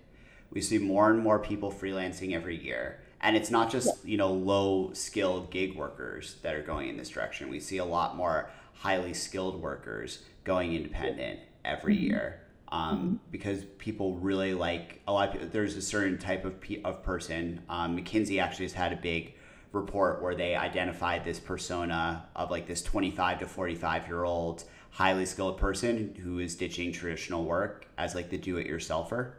we 0.53 0.61
see 0.61 0.79
more 0.79 1.11
and 1.11 1.23
more 1.23 1.39
people 1.39 1.73
freelancing 1.73 2.35
every 2.35 2.57
year. 2.57 3.01
And 3.23 3.37
it's 3.37 3.51
not 3.51 3.71
just, 3.71 4.05
you 4.05 4.17
know, 4.17 4.33
low 4.33 4.91
skilled 4.93 5.51
gig 5.51 5.77
workers 5.77 6.37
that 6.43 6.55
are 6.55 6.63
going 6.63 6.89
in 6.89 6.97
this 6.97 7.09
direction. 7.09 7.49
We 7.49 7.61
see 7.61 7.79
a 7.79 7.85
lot 7.85 8.17
more 8.17 8.51
highly 8.75 9.15
skilled 9.15 9.61
workers 9.61 10.23
going 10.45 10.75
independent 10.75 11.41
every 11.65 11.95
mm-hmm. 11.95 12.05
year. 12.05 12.42
Um, 12.73 12.97
mm-hmm. 12.97 13.15
because 13.31 13.65
people 13.77 14.17
really 14.17 14.55
like 14.55 15.03
a 15.07 15.13
lot 15.13 15.29
of 15.29 15.33
people, 15.35 15.49
there's 15.53 15.77
a 15.77 15.83
certain 15.83 16.17
type 16.17 16.47
of, 16.47 16.55
of 16.85 17.03
person. 17.03 17.61
Um, 17.69 17.99
McKinsey 17.99 18.41
actually 18.41 18.65
has 18.65 18.73
had 18.73 18.95
a 18.95 18.97
big 18.97 19.35
report 19.73 20.23
where 20.23 20.35
they 20.35 20.57
identified 20.57 21.23
this 21.23 21.39
persona 21.39 22.25
of 22.35 22.51
like 22.51 22.67
this 22.67 22.83
25 22.83 23.41
to 23.41 23.47
45 23.47 24.07
year 24.07 24.25
old 24.25 24.65
highly 24.91 25.27
skilled 25.27 25.59
person 25.59 26.15
who 26.23 26.39
is 26.39 26.55
ditching 26.55 26.93
traditional 26.93 27.45
work 27.45 27.87
as 27.99 28.15
like 28.15 28.31
the 28.31 28.39
do-it-yourselfer. 28.39 29.33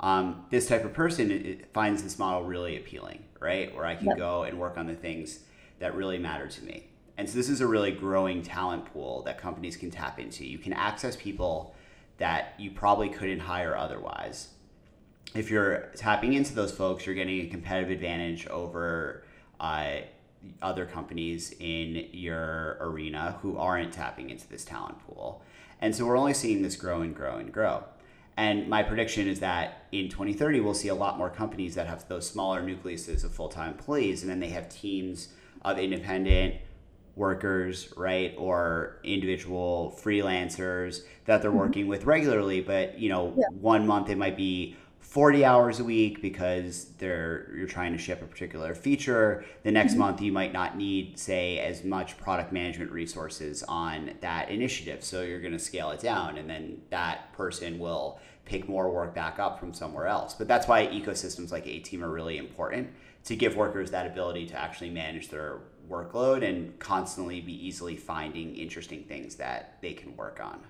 Um, 0.00 0.46
this 0.50 0.66
type 0.66 0.84
of 0.84 0.94
person 0.94 1.62
finds 1.74 2.02
this 2.02 2.18
model 2.18 2.44
really 2.44 2.76
appealing, 2.76 3.24
right? 3.40 3.74
Where 3.74 3.84
I 3.84 3.94
can 3.94 4.06
yep. 4.06 4.16
go 4.16 4.44
and 4.44 4.58
work 4.58 4.78
on 4.78 4.86
the 4.86 4.94
things 4.94 5.40
that 5.78 5.94
really 5.94 6.18
matter 6.18 6.48
to 6.48 6.64
me. 6.64 6.86
And 7.18 7.28
so 7.28 7.36
this 7.36 7.50
is 7.50 7.60
a 7.60 7.66
really 7.66 7.92
growing 7.92 8.42
talent 8.42 8.86
pool 8.86 9.22
that 9.24 9.38
companies 9.38 9.76
can 9.76 9.90
tap 9.90 10.18
into. 10.18 10.46
You 10.46 10.58
can 10.58 10.72
access 10.72 11.16
people 11.16 11.74
that 12.20 12.54
you 12.58 12.70
probably 12.70 13.08
couldn't 13.08 13.40
hire 13.40 13.76
otherwise. 13.76 14.48
If 15.34 15.50
you're 15.50 15.90
tapping 15.96 16.34
into 16.34 16.54
those 16.54 16.70
folks, 16.70 17.06
you're 17.06 17.14
getting 17.14 17.40
a 17.40 17.46
competitive 17.46 17.90
advantage 17.90 18.46
over 18.46 19.24
uh, 19.58 19.96
other 20.60 20.86
companies 20.86 21.54
in 21.58 22.08
your 22.12 22.76
arena 22.80 23.38
who 23.42 23.56
aren't 23.56 23.92
tapping 23.92 24.30
into 24.30 24.46
this 24.48 24.64
talent 24.64 24.98
pool. 25.06 25.42
And 25.80 25.96
so 25.96 26.04
we're 26.04 26.18
only 26.18 26.34
seeing 26.34 26.62
this 26.62 26.76
grow 26.76 27.00
and 27.00 27.14
grow 27.16 27.36
and 27.36 27.52
grow. 27.52 27.84
And 28.36 28.68
my 28.68 28.82
prediction 28.82 29.26
is 29.26 29.40
that 29.40 29.86
in 29.92 30.08
2030, 30.08 30.60
we'll 30.60 30.74
see 30.74 30.88
a 30.88 30.94
lot 30.94 31.16
more 31.16 31.30
companies 31.30 31.74
that 31.74 31.86
have 31.86 32.06
those 32.08 32.28
smaller 32.28 32.62
nucleuses 32.62 33.24
of 33.24 33.34
full 33.34 33.48
time 33.48 33.72
employees, 33.72 34.22
and 34.22 34.30
then 34.30 34.40
they 34.40 34.50
have 34.50 34.68
teams 34.68 35.28
of 35.62 35.78
independent 35.78 36.56
workers, 37.16 37.92
right, 37.96 38.34
or 38.38 38.98
individual 39.04 39.98
freelancers 40.02 41.02
that 41.26 41.42
they're 41.42 41.50
mm-hmm. 41.50 41.60
working 41.60 41.86
with 41.88 42.04
regularly. 42.04 42.60
But 42.60 42.98
you 42.98 43.08
know, 43.08 43.34
yeah. 43.36 43.46
one 43.60 43.86
month 43.86 44.08
it 44.08 44.18
might 44.18 44.36
be 44.36 44.76
40 45.10 45.44
hours 45.44 45.80
a 45.80 45.84
week 45.84 46.22
because 46.22 46.84
they're 46.98 47.50
you're 47.56 47.66
trying 47.66 47.92
to 47.92 47.98
ship 47.98 48.22
a 48.22 48.26
particular 48.26 48.76
feature. 48.76 49.44
The 49.64 49.72
next 49.72 49.92
mm-hmm. 49.92 50.00
month 50.00 50.20
you 50.20 50.30
might 50.30 50.52
not 50.52 50.76
need, 50.76 51.18
say, 51.18 51.58
as 51.58 51.82
much 51.82 52.16
product 52.16 52.52
management 52.52 52.92
resources 52.92 53.64
on 53.64 54.12
that 54.20 54.50
initiative. 54.50 55.02
So 55.02 55.22
you're 55.22 55.40
going 55.40 55.52
to 55.52 55.58
scale 55.58 55.90
it 55.90 56.00
down, 56.00 56.38
and 56.38 56.48
then 56.48 56.82
that 56.90 57.32
person 57.32 57.80
will 57.80 58.20
pick 58.44 58.68
more 58.68 58.90
work 58.90 59.14
back 59.14 59.38
up 59.38 59.58
from 59.58 59.72
somewhere 59.74 60.06
else. 60.06 60.34
But 60.34 60.46
that's 60.46 60.68
why 60.68 60.86
ecosystems 60.86 61.50
like 61.50 61.66
A 61.66 61.80
Team 61.80 62.04
are 62.04 62.10
really 62.10 62.36
important 62.36 62.90
to 63.24 63.36
give 63.36 63.56
workers 63.56 63.90
that 63.90 64.06
ability 64.06 64.46
to 64.46 64.56
actually 64.56 64.90
manage 64.90 65.28
their 65.28 65.58
workload 65.90 66.48
and 66.48 66.78
constantly 66.78 67.40
be 67.40 67.66
easily 67.66 67.96
finding 67.96 68.54
interesting 68.54 69.04
things 69.04 69.36
that 69.36 69.78
they 69.82 69.92
can 69.92 70.16
work 70.16 70.40
on. 70.42 70.60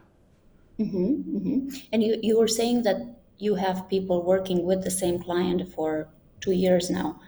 Mm-hmm, 0.78 1.36
mm-hmm. 1.36 1.68
And 1.92 2.02
you, 2.02 2.18
you 2.22 2.38
were 2.38 2.48
saying 2.48 2.82
that 2.84 3.20
you 3.38 3.54
have 3.54 3.88
people 3.88 4.22
working 4.22 4.64
with 4.64 4.82
the 4.82 4.90
same 4.90 5.22
client 5.22 5.68
for 5.74 6.08
two 6.40 6.52
years 6.52 6.90
now, 6.90 7.20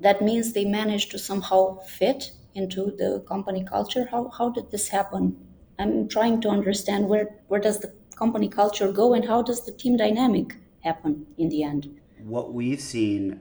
that 0.00 0.22
means 0.22 0.52
they 0.52 0.64
managed 0.64 1.10
to 1.10 1.18
somehow 1.18 1.78
fit 1.80 2.32
into 2.54 2.94
the 2.96 3.24
company 3.26 3.64
culture. 3.64 4.08
How, 4.10 4.28
how 4.28 4.50
did 4.50 4.70
this 4.70 4.88
happen? 4.88 5.36
I'm 5.78 6.08
trying 6.08 6.40
to 6.42 6.48
understand 6.48 7.08
where, 7.08 7.36
where 7.48 7.60
does 7.60 7.80
the 7.80 7.92
company 8.16 8.48
culture 8.48 8.92
go 8.92 9.14
and 9.14 9.24
how 9.24 9.42
does 9.42 9.64
the 9.64 9.72
team 9.72 9.96
dynamic 9.96 10.56
happen 10.80 11.26
in 11.36 11.48
the 11.48 11.62
end? 11.62 11.98
What 12.18 12.52
we've 12.52 12.80
seen 12.80 13.40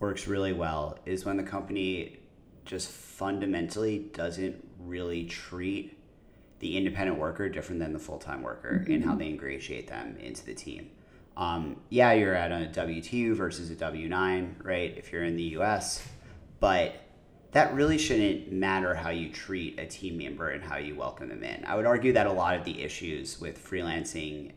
works 0.00 0.26
really 0.26 0.52
well 0.52 0.98
is 1.06 1.24
when 1.24 1.36
the 1.36 1.42
company 1.42 2.17
just 2.68 2.90
fundamentally 2.90 4.10
doesn't 4.12 4.62
really 4.78 5.24
treat 5.24 5.98
the 6.60 6.76
independent 6.76 7.18
worker 7.18 7.48
different 7.48 7.80
than 7.80 7.92
the 7.92 7.98
full 7.98 8.18
time 8.18 8.42
worker 8.42 8.80
mm-hmm. 8.82 8.92
in 8.92 9.02
how 9.02 9.16
they 9.16 9.26
ingratiate 9.28 9.88
them 9.88 10.16
into 10.18 10.44
the 10.44 10.54
team. 10.54 10.90
Um, 11.36 11.76
yeah, 11.88 12.12
you're 12.12 12.34
at 12.34 12.52
a 12.52 12.66
W 12.66 13.00
2 13.00 13.34
versus 13.34 13.70
a 13.70 13.74
W 13.76 14.08
9, 14.08 14.56
right, 14.62 14.94
if 14.96 15.12
you're 15.12 15.24
in 15.24 15.36
the 15.36 15.56
US, 15.58 16.06
but 16.60 16.94
that 17.52 17.72
really 17.74 17.96
shouldn't 17.96 18.52
matter 18.52 18.94
how 18.94 19.10
you 19.10 19.30
treat 19.30 19.78
a 19.78 19.86
team 19.86 20.18
member 20.18 20.50
and 20.50 20.62
how 20.62 20.76
you 20.76 20.94
welcome 20.94 21.28
them 21.28 21.42
in. 21.42 21.64
I 21.64 21.76
would 21.76 21.86
argue 21.86 22.12
that 22.12 22.26
a 22.26 22.32
lot 22.32 22.56
of 22.56 22.64
the 22.64 22.82
issues 22.82 23.40
with 23.40 23.64
freelancing 23.64 24.52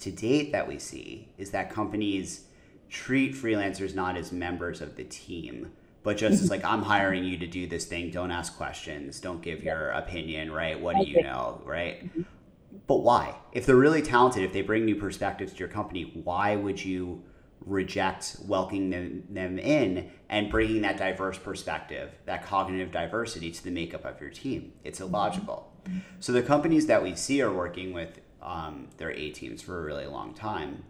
to 0.00 0.10
date 0.10 0.50
that 0.52 0.66
we 0.66 0.78
see 0.78 1.28
is 1.38 1.50
that 1.50 1.70
companies 1.70 2.46
treat 2.88 3.34
freelancers 3.34 3.94
not 3.94 4.16
as 4.16 4.32
members 4.32 4.80
of 4.80 4.96
the 4.96 5.04
team, 5.04 5.72
but 6.04 6.18
just 6.18 6.42
as 6.42 6.50
like 6.50 6.64
I'm 6.64 6.82
hiring 6.82 7.24
you 7.24 7.38
to 7.38 7.46
do 7.46 7.66
this 7.66 7.86
thing. 7.86 8.10
Don't 8.10 8.30
ask 8.30 8.56
questions. 8.56 9.18
Don't 9.18 9.42
give 9.42 9.64
your 9.64 9.88
opinion. 9.90 10.52
Right? 10.52 10.78
What 10.78 10.96
do 10.96 11.04
you 11.04 11.22
know? 11.22 11.60
Right? 11.64 12.04
Mm-hmm. 12.04 12.22
But 12.86 12.98
why? 12.98 13.34
If 13.52 13.66
they're 13.66 13.74
really 13.74 14.02
talented, 14.02 14.44
if 14.44 14.52
they 14.52 14.60
bring 14.60 14.84
new 14.84 14.96
perspectives 14.96 15.52
to 15.54 15.58
your 15.58 15.68
company, 15.68 16.12
why 16.22 16.56
would 16.56 16.84
you 16.84 17.24
reject 17.64 18.36
welcoming 18.44 18.90
them, 18.90 19.24
them 19.30 19.58
in 19.58 20.10
and 20.28 20.50
bringing 20.50 20.82
that 20.82 20.98
diverse 20.98 21.38
perspective, 21.38 22.10
that 22.26 22.44
cognitive 22.44 22.92
diversity 22.92 23.50
to 23.50 23.64
the 23.64 23.70
makeup 23.70 24.04
of 24.04 24.20
your 24.20 24.30
team? 24.30 24.74
It's 24.84 25.00
mm-hmm. 25.00 25.08
illogical. 25.08 25.72
Mm-hmm. 25.86 25.98
So 26.20 26.32
the 26.32 26.42
companies 26.42 26.86
that 26.86 27.02
we 27.02 27.14
see 27.14 27.40
are 27.40 27.52
working 27.52 27.94
with 27.94 28.20
um, 28.42 28.88
their 28.98 29.10
A 29.10 29.30
teams 29.30 29.62
for 29.62 29.78
a 29.78 29.82
really 29.82 30.06
long 30.06 30.34
time. 30.34 30.84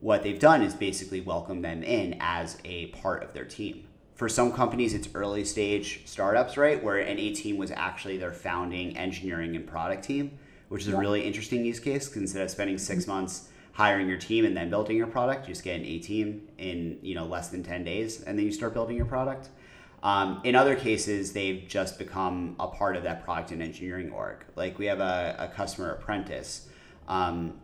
What 0.00 0.22
they've 0.22 0.38
done 0.38 0.62
is 0.62 0.74
basically 0.74 1.22
welcome 1.22 1.62
them 1.62 1.82
in 1.82 2.16
as 2.20 2.58
a 2.66 2.88
part 2.88 3.22
of 3.22 3.32
their 3.32 3.46
team 3.46 3.86
for 4.22 4.28
some 4.28 4.52
companies 4.52 4.94
it's 4.94 5.08
early 5.16 5.44
stage 5.44 6.02
startups 6.04 6.56
right 6.56 6.80
where 6.84 6.98
an 6.98 7.18
a 7.18 7.34
team 7.34 7.56
was 7.56 7.72
actually 7.72 8.16
their 8.16 8.32
founding 8.32 8.96
engineering 8.96 9.56
and 9.56 9.66
product 9.66 10.04
team 10.04 10.38
which 10.68 10.82
is 10.82 10.88
yeah. 10.90 10.94
a 10.94 10.96
really 10.96 11.24
interesting 11.24 11.64
use 11.64 11.80
case 11.80 12.06
because 12.06 12.22
instead 12.22 12.40
of 12.40 12.48
spending 12.48 12.78
6 12.78 13.02
mm-hmm. 13.02 13.10
months 13.10 13.48
hiring 13.72 14.08
your 14.08 14.18
team 14.18 14.44
and 14.44 14.56
then 14.56 14.70
building 14.70 14.96
your 14.96 15.08
product 15.08 15.48
you 15.48 15.54
just 15.54 15.64
get 15.64 15.74
an 15.74 15.84
a 15.84 15.98
team 15.98 16.46
in 16.58 17.00
you 17.02 17.16
know 17.16 17.24
less 17.24 17.48
than 17.48 17.64
10 17.64 17.82
days 17.82 18.22
and 18.22 18.38
then 18.38 18.46
you 18.46 18.52
start 18.52 18.72
building 18.72 18.96
your 18.96 19.06
product 19.06 19.48
um, 20.04 20.40
in 20.44 20.54
other 20.54 20.76
cases 20.76 21.32
they've 21.32 21.64
just 21.66 21.98
become 21.98 22.54
a 22.60 22.68
part 22.68 22.94
of 22.94 23.02
that 23.02 23.24
product 23.24 23.50
and 23.50 23.60
engineering 23.60 24.12
org 24.12 24.44
like 24.54 24.78
we 24.78 24.86
have 24.86 25.00
a, 25.00 25.34
a 25.36 25.48
customer 25.48 25.90
apprentice 25.90 26.68
um, 27.08 27.54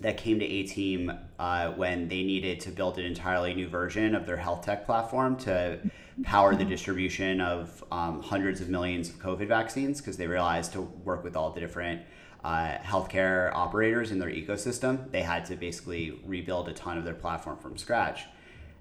that 0.00 0.16
came 0.16 0.38
to 0.38 0.44
A 0.44 0.62
Team 0.64 1.12
uh, 1.38 1.70
when 1.72 2.08
they 2.08 2.22
needed 2.22 2.60
to 2.60 2.70
build 2.70 2.98
an 2.98 3.04
entirely 3.04 3.54
new 3.54 3.68
version 3.68 4.14
of 4.14 4.26
their 4.26 4.36
health 4.36 4.64
tech 4.64 4.86
platform 4.86 5.36
to 5.38 5.78
power 6.22 6.54
the 6.54 6.64
distribution 6.64 7.40
of 7.40 7.84
um, 7.90 8.22
hundreds 8.22 8.60
of 8.60 8.68
millions 8.68 9.08
of 9.08 9.18
COVID 9.18 9.48
vaccines 9.48 10.00
because 10.00 10.16
they 10.16 10.26
realized 10.26 10.72
to 10.72 10.82
work 10.82 11.24
with 11.24 11.36
all 11.36 11.50
the 11.50 11.60
different 11.60 12.02
uh, 12.44 12.78
healthcare 12.78 13.54
operators 13.54 14.10
in 14.10 14.18
their 14.18 14.30
ecosystem, 14.30 15.10
they 15.10 15.22
had 15.22 15.44
to 15.46 15.56
basically 15.56 16.20
rebuild 16.24 16.68
a 16.68 16.72
ton 16.72 16.96
of 16.96 17.04
their 17.04 17.14
platform 17.14 17.58
from 17.58 17.76
scratch. 17.76 18.24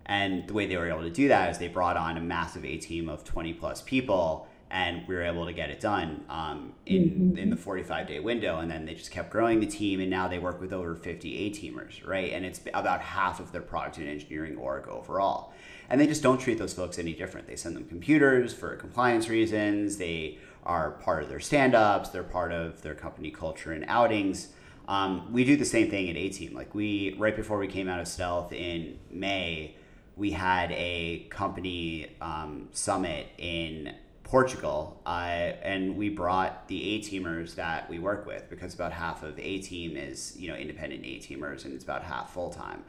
And 0.05 0.47
the 0.47 0.53
way 0.53 0.65
they 0.65 0.77
were 0.77 0.89
able 0.89 1.03
to 1.03 1.09
do 1.09 1.27
that 1.27 1.51
is 1.51 1.57
they 1.57 1.67
brought 1.67 1.97
on 1.97 2.17
a 2.17 2.21
massive 2.21 2.65
A 2.65 2.77
team 2.77 3.09
of 3.09 3.23
20 3.23 3.53
plus 3.53 3.81
people 3.81 4.48
and 4.71 5.07
we 5.07 5.15
were 5.15 5.23
able 5.23 5.45
to 5.45 5.53
get 5.53 5.69
it 5.69 5.79
done 5.79 6.23
um, 6.29 6.73
in 6.85 7.09
mm-hmm. 7.09 7.37
in 7.37 7.49
the 7.49 7.55
45 7.55 8.07
day 8.07 8.19
window. 8.19 8.59
And 8.59 8.69
then 8.69 8.85
they 8.85 8.93
just 8.93 9.11
kept 9.11 9.31
growing 9.31 9.59
the 9.59 9.65
team 9.65 9.99
and 9.99 10.09
now 10.09 10.27
they 10.27 10.39
work 10.39 10.61
with 10.61 10.71
over 10.71 10.95
50 10.95 11.37
a 11.37 11.49
teamers 11.49 12.05
right? 12.05 12.31
And 12.31 12.45
it's 12.45 12.61
about 12.73 13.01
half 13.01 13.39
of 13.39 13.51
their 13.51 13.61
product 13.61 13.97
and 13.97 14.07
engineering 14.07 14.57
org 14.57 14.87
overall. 14.87 15.53
And 15.89 15.99
they 15.99 16.05
just 16.05 16.21
don't 16.21 16.39
treat 16.39 16.59
those 16.59 16.73
folks 16.73 16.99
any 16.99 17.13
different. 17.13 17.47
They 17.47 17.55
send 17.55 17.75
them 17.75 17.85
computers 17.85 18.53
for 18.53 18.75
compliance 18.75 19.27
reasons. 19.27 19.97
They 19.97 20.37
are 20.63 20.91
part 20.91 21.23
of 21.23 21.29
their 21.29 21.39
stand-ups. 21.39 22.09
They're 22.09 22.23
part 22.23 22.51
of 22.51 22.83
their 22.83 22.93
company 22.93 23.31
culture 23.31 23.71
and 23.71 23.85
outings. 23.87 24.49
Um, 24.87 25.33
we 25.33 25.43
do 25.45 25.55
the 25.55 25.65
same 25.65 25.89
thing 25.89 26.09
at 26.09 26.15
a 26.15 26.29
team. 26.29 26.53
Like 26.53 26.75
we 26.75 27.15
right 27.17 27.35
before 27.35 27.57
we 27.57 27.67
came 27.67 27.87
out 27.87 27.99
of 27.99 28.07
stealth 28.07 28.53
in 28.53 28.99
may 29.09 29.75
we 30.19 30.31
had 30.31 30.71
a 30.73 31.25
company 31.29 32.11
um, 32.19 32.67
summit 32.73 33.27
in 33.37 33.95
Portugal, 34.29 35.01
uh, 35.07 35.09
and 35.09 35.97
we 35.97 36.07
brought 36.07 36.67
the 36.67 36.91
A 36.91 36.99
teamers 36.99 37.55
that 37.55 37.89
we 37.89 37.97
work 37.97 38.27
with 38.27 38.47
because 38.47 38.75
about 38.75 38.91
half 38.91 39.23
of 39.23 39.39
A 39.39 39.57
team 39.57 39.97
is 39.97 40.35
you 40.37 40.47
know 40.47 40.55
independent 40.55 41.03
A 41.03 41.17
teamers, 41.17 41.65
and 41.65 41.73
it's 41.73 41.83
about 41.83 42.03
half 42.03 42.31
full 42.31 42.51
time. 42.51 42.83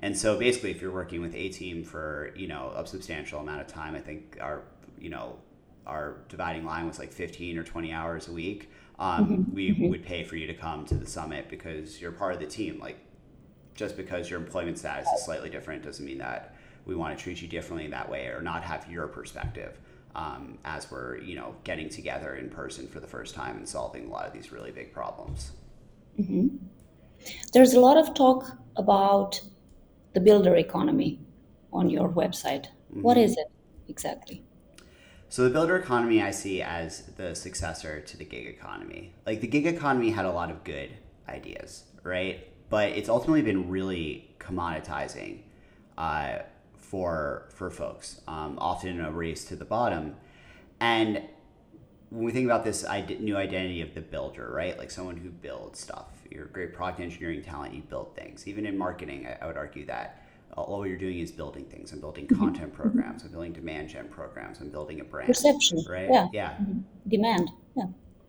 And 0.00 0.14
so 0.14 0.38
basically, 0.38 0.70
if 0.70 0.82
you're 0.82 0.92
working 0.92 1.22
with 1.22 1.34
A 1.34 1.48
team 1.48 1.82
for 1.82 2.34
you 2.36 2.46
know 2.46 2.74
a 2.76 2.86
substantial 2.86 3.40
amount 3.40 3.62
of 3.62 3.68
time, 3.68 3.94
I 3.94 4.00
think 4.00 4.36
our 4.38 4.64
you 4.98 5.08
know 5.08 5.38
our 5.86 6.18
dividing 6.28 6.66
line 6.66 6.86
was 6.86 6.98
like 6.98 7.10
15 7.10 7.56
or 7.56 7.64
20 7.64 7.90
hours 7.90 8.28
a 8.28 8.32
week. 8.32 8.70
Um, 8.98 9.26
mm-hmm. 9.26 9.54
We 9.54 9.70
mm-hmm. 9.70 9.88
would 9.88 10.04
pay 10.04 10.24
for 10.24 10.36
you 10.36 10.46
to 10.46 10.54
come 10.54 10.84
to 10.86 10.94
the 10.94 11.06
summit 11.06 11.48
because 11.48 12.02
you're 12.02 12.12
part 12.12 12.34
of 12.34 12.40
the 12.40 12.46
team. 12.46 12.78
Like 12.78 12.98
just 13.74 13.96
because 13.96 14.28
your 14.28 14.38
employment 14.38 14.78
status 14.78 15.08
is 15.16 15.24
slightly 15.24 15.48
different 15.48 15.82
doesn't 15.84 16.04
mean 16.04 16.18
that 16.18 16.54
we 16.84 16.94
want 16.94 17.16
to 17.16 17.24
treat 17.24 17.40
you 17.40 17.48
differently 17.48 17.86
in 17.86 17.92
that 17.92 18.10
way 18.10 18.26
or 18.26 18.42
not 18.42 18.62
have 18.62 18.90
your 18.90 19.06
perspective 19.06 19.78
um, 20.14 20.58
as 20.64 20.90
we're 20.90 21.18
you 21.18 21.34
know 21.34 21.54
getting 21.64 21.88
together 21.88 22.34
in 22.34 22.50
person 22.50 22.86
for 22.88 23.00
the 23.00 23.06
first 23.06 23.34
time 23.34 23.56
and 23.56 23.68
solving 23.68 24.06
a 24.06 24.10
lot 24.10 24.26
of 24.26 24.32
these 24.32 24.52
really 24.52 24.70
big 24.70 24.92
problems. 24.92 25.52
Mm-hmm. 26.20 26.56
There's 27.52 27.74
a 27.74 27.80
lot 27.80 27.96
of 27.96 28.14
talk 28.14 28.56
about 28.76 29.40
the 30.12 30.20
builder 30.20 30.56
economy 30.56 31.20
on 31.72 31.88
your 31.88 32.08
website. 32.08 32.66
Mm-hmm. 32.90 33.02
What 33.02 33.16
is 33.16 33.32
it 33.32 33.46
exactly? 33.88 34.42
So 35.28 35.44
the 35.44 35.50
builder 35.50 35.76
economy 35.76 36.22
I 36.22 36.30
see 36.30 36.60
as 36.60 37.04
the 37.16 37.34
successor 37.34 38.00
to 38.00 38.16
the 38.18 38.24
gig 38.24 38.46
economy. 38.46 39.14
Like 39.24 39.40
the 39.40 39.46
gig 39.46 39.66
economy 39.66 40.10
had 40.10 40.26
a 40.26 40.30
lot 40.30 40.50
of 40.50 40.62
good 40.62 40.90
ideas, 41.26 41.84
right? 42.02 42.48
But 42.68 42.90
it's 42.90 43.08
ultimately 43.08 43.40
been 43.40 43.70
really 43.70 44.34
commoditizing 44.38 45.38
uh, 45.96 46.40
for 46.92 47.46
for 47.48 47.70
folks, 47.70 48.20
um, 48.28 48.58
often 48.58 49.00
a 49.00 49.10
race 49.10 49.46
to 49.46 49.56
the 49.56 49.64
bottom. 49.64 50.14
And 50.78 51.22
when 52.10 52.22
we 52.22 52.32
think 52.32 52.44
about 52.44 52.64
this 52.64 52.84
new 53.18 53.34
identity 53.34 53.80
of 53.80 53.94
the 53.94 54.02
builder, 54.02 54.52
right? 54.52 54.76
Like 54.76 54.90
someone 54.90 55.16
who 55.16 55.30
builds 55.30 55.80
stuff. 55.80 56.08
You're 56.30 56.44
a 56.44 56.48
great 56.48 56.74
product 56.74 57.00
engineering 57.00 57.42
talent. 57.42 57.72
You 57.72 57.80
build 57.80 58.14
things. 58.14 58.46
Even 58.46 58.66
in 58.66 58.76
marketing, 58.76 59.26
I, 59.26 59.42
I 59.42 59.46
would 59.46 59.56
argue 59.56 59.86
that 59.86 60.22
all 60.54 60.86
you're 60.86 60.98
doing 60.98 61.18
is 61.18 61.32
building 61.32 61.64
things. 61.64 61.92
I'm 61.92 62.00
building 62.00 62.26
mm-hmm. 62.26 62.38
content 62.38 62.74
programs. 62.74 63.22
I'm 63.22 63.30
building 63.30 63.54
demand 63.54 63.88
gen 63.88 64.08
programs. 64.08 64.60
I'm 64.60 64.68
building 64.68 65.00
a 65.00 65.04
brand. 65.04 65.28
Perception, 65.28 65.82
right? 65.88 66.10
Yeah. 66.10 66.28
yeah. 66.30 66.50
Mm-hmm. 66.50 66.80
Demand. 67.08 67.50
Yeah. 67.74 67.86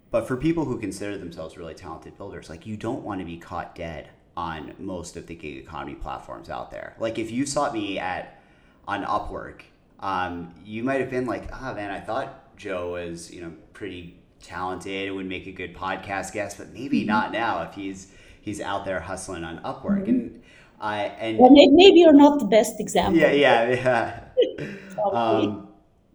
But 0.10 0.25
for 0.25 0.38
people 0.38 0.63
who 0.63 0.79
consider 0.79 1.17
themselves 1.17 1.58
really 1.58 1.74
talented 1.74 2.15
builders, 2.15 2.50
like 2.50 2.65
you 2.65 2.77
don't 2.77 3.03
want 3.03 3.20
to 3.20 3.25
be 3.25 3.36
caught 3.36 3.75
dead 3.75 4.12
on 4.38 4.74
most 4.79 5.17
of 5.17 5.27
the 5.27 5.36
gig 5.36 5.58
economy 5.58 5.96
platforms 5.96 6.50
out 6.50 6.72
there. 6.72 6.96
Like 6.98 7.20
if 7.20 7.29
you 7.29 7.46
sought 7.46 7.74
me 7.74 8.00
at 8.00 8.39
on 8.87 9.03
Upwork, 9.05 9.61
um, 9.99 10.53
you 10.65 10.83
might 10.83 10.99
have 10.99 11.09
been 11.09 11.25
like, 11.25 11.49
ah, 11.53 11.71
oh, 11.71 11.75
man, 11.75 11.91
I 11.91 11.99
thought 11.99 12.57
Joe 12.57 12.91
was, 12.91 13.31
you 13.31 13.41
know, 13.41 13.53
pretty 13.73 14.17
talented 14.41 15.07
and 15.07 15.15
would 15.15 15.25
make 15.25 15.47
a 15.47 15.51
good 15.51 15.75
podcast 15.75 16.33
guest, 16.33 16.57
but 16.57 16.73
maybe 16.73 16.99
mm-hmm. 16.99 17.07
not 17.07 17.31
now 17.31 17.63
if 17.63 17.73
he's 17.73 18.11
he's 18.41 18.59
out 18.59 18.85
there 18.85 18.99
hustling 18.99 19.43
on 19.43 19.59
Upwork. 19.59 20.01
Mm-hmm. 20.01 20.09
And 20.09 20.43
I 20.79 20.97
and 21.05 21.37
well, 21.37 21.51
maybe 21.51 21.99
you're 21.99 22.13
not 22.13 22.39
the 22.39 22.45
best 22.45 22.79
example. 22.79 23.19
Yeah, 23.19 23.31
yeah, 23.31 23.69
yeah. 23.69 24.67
um, 25.11 25.69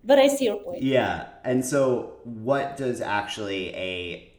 but 0.04 0.18
I 0.18 0.28
see 0.28 0.44
your 0.44 0.58
point. 0.58 0.82
Yeah, 0.82 1.28
and 1.44 1.64
so 1.64 2.16
what 2.24 2.76
does 2.76 3.00
actually 3.00 3.74
a 3.74 4.32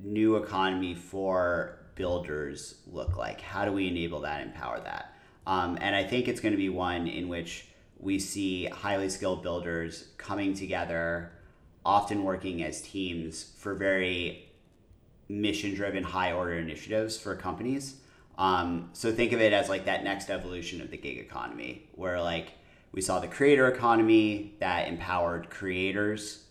new 0.00 0.36
economy 0.36 0.94
for 0.94 1.78
builders 1.94 2.76
look 2.90 3.16
like? 3.16 3.40
How 3.40 3.64
do 3.64 3.72
we 3.72 3.88
enable 3.88 4.20
that, 4.20 4.40
empower 4.40 4.80
that? 4.80 5.14
Um, 5.46 5.78
and 5.80 5.94
I 5.94 6.04
think 6.04 6.26
it's 6.28 6.40
going 6.40 6.52
to 6.52 6.58
be 6.58 6.70
one 6.70 7.06
in 7.06 7.28
which 7.28 7.66
we 7.98 8.18
see 8.18 8.66
highly 8.66 9.08
skilled 9.08 9.42
builders 9.42 10.08
coming 10.16 10.54
together, 10.54 11.32
often 11.84 12.24
working 12.24 12.62
as 12.62 12.82
teams 12.82 13.52
for 13.58 13.74
very 13.74 14.52
mission 15.28 15.74
driven, 15.74 16.02
high 16.02 16.32
order 16.32 16.54
initiatives 16.54 17.16
for 17.16 17.34
companies. 17.34 17.96
Um, 18.36 18.90
so 18.92 19.12
think 19.12 19.32
of 19.32 19.40
it 19.40 19.52
as 19.52 19.68
like 19.68 19.84
that 19.84 20.04
next 20.04 20.28
evolution 20.28 20.80
of 20.80 20.90
the 20.90 20.96
gig 20.96 21.18
economy, 21.18 21.88
where 21.94 22.20
like 22.20 22.52
we 22.92 23.00
saw 23.00 23.20
the 23.20 23.28
creator 23.28 23.68
economy 23.68 24.54
that 24.60 24.88
empowered 24.88 25.50
creators 25.50 26.44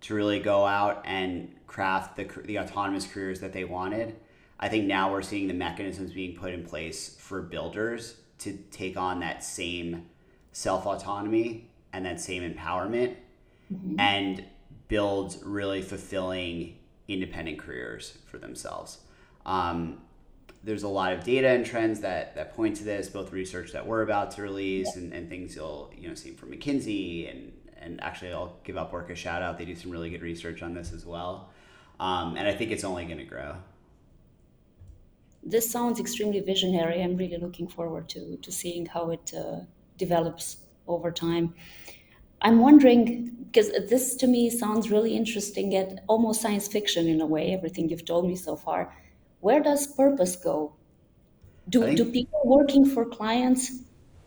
to 0.00 0.14
really 0.14 0.38
go 0.38 0.64
out 0.64 1.02
and 1.04 1.54
craft 1.66 2.16
the, 2.16 2.24
the 2.44 2.58
autonomous 2.58 3.06
careers 3.06 3.40
that 3.40 3.52
they 3.52 3.64
wanted. 3.64 4.16
I 4.60 4.68
think 4.68 4.86
now 4.86 5.12
we're 5.12 5.22
seeing 5.22 5.48
the 5.48 5.54
mechanisms 5.54 6.12
being 6.12 6.36
put 6.36 6.52
in 6.52 6.64
place 6.64 7.16
for 7.18 7.42
builders 7.42 8.16
to 8.38 8.56
take 8.70 8.96
on 8.96 9.20
that 9.20 9.44
same 9.44 10.06
self 10.52 10.86
autonomy 10.86 11.70
and 11.92 12.04
that 12.04 12.20
same 12.20 12.42
empowerment 12.42 13.16
mm-hmm. 13.72 13.98
and 13.98 14.44
build 14.88 15.36
really 15.44 15.82
fulfilling 15.82 16.76
independent 17.06 17.58
careers 17.58 18.18
for 18.26 18.38
themselves. 18.38 18.98
Um, 19.46 20.02
there's 20.64 20.82
a 20.82 20.88
lot 20.88 21.12
of 21.12 21.24
data 21.24 21.48
and 21.48 21.64
trends 21.64 22.00
that, 22.00 22.34
that 22.34 22.54
point 22.54 22.76
to 22.76 22.84
this, 22.84 23.08
both 23.08 23.32
research 23.32 23.72
that 23.72 23.86
we're 23.86 24.02
about 24.02 24.32
to 24.32 24.42
release 24.42 24.96
and, 24.96 25.12
and 25.12 25.28
things 25.28 25.54
you'll 25.54 25.92
you 25.96 26.08
know 26.08 26.14
see 26.14 26.32
from 26.32 26.50
McKinsey 26.50 27.30
and 27.30 27.52
and 27.80 28.02
actually 28.02 28.32
I'll 28.32 28.56
give 28.64 28.74
Upwork 28.76 29.08
a 29.10 29.14
shout 29.14 29.40
out. 29.40 29.56
They 29.56 29.64
do 29.64 29.76
some 29.76 29.90
really 29.90 30.10
good 30.10 30.22
research 30.22 30.62
on 30.62 30.74
this 30.74 30.92
as 30.92 31.06
well, 31.06 31.50
um, 32.00 32.36
and 32.36 32.48
I 32.48 32.52
think 32.52 32.70
it's 32.72 32.84
only 32.84 33.04
going 33.04 33.18
to 33.18 33.24
grow. 33.24 33.54
This 35.44 35.70
sounds 35.70 36.00
extremely 36.00 36.40
visionary. 36.40 37.00
I'm 37.02 37.16
really 37.16 37.38
looking 37.38 37.68
forward 37.68 38.08
to 38.10 38.36
to 38.36 38.50
seeing 38.52 38.86
how 38.86 39.10
it 39.10 39.32
uh, 39.32 39.60
develops 39.98 40.58
over 40.86 41.10
time. 41.10 41.54
I'm 42.40 42.60
wondering 42.60 43.34
because 43.44 43.70
this 43.88 44.14
to 44.16 44.26
me 44.26 44.50
sounds 44.50 44.90
really 44.90 45.16
interesting, 45.16 45.72
yet 45.72 46.04
almost 46.08 46.40
science 46.40 46.68
fiction 46.68 47.08
in 47.08 47.20
a 47.20 47.26
way. 47.26 47.52
Everything 47.52 47.88
you've 47.88 48.04
told 48.04 48.26
me 48.26 48.36
so 48.36 48.56
far 48.56 48.94
where 49.40 49.62
does 49.62 49.86
purpose 49.86 50.36
go? 50.36 50.74
Do, 51.68 51.82
think, 51.82 51.96
do 51.96 52.04
people 52.10 52.40
working 52.44 52.84
for 52.84 53.04
clients 53.04 53.84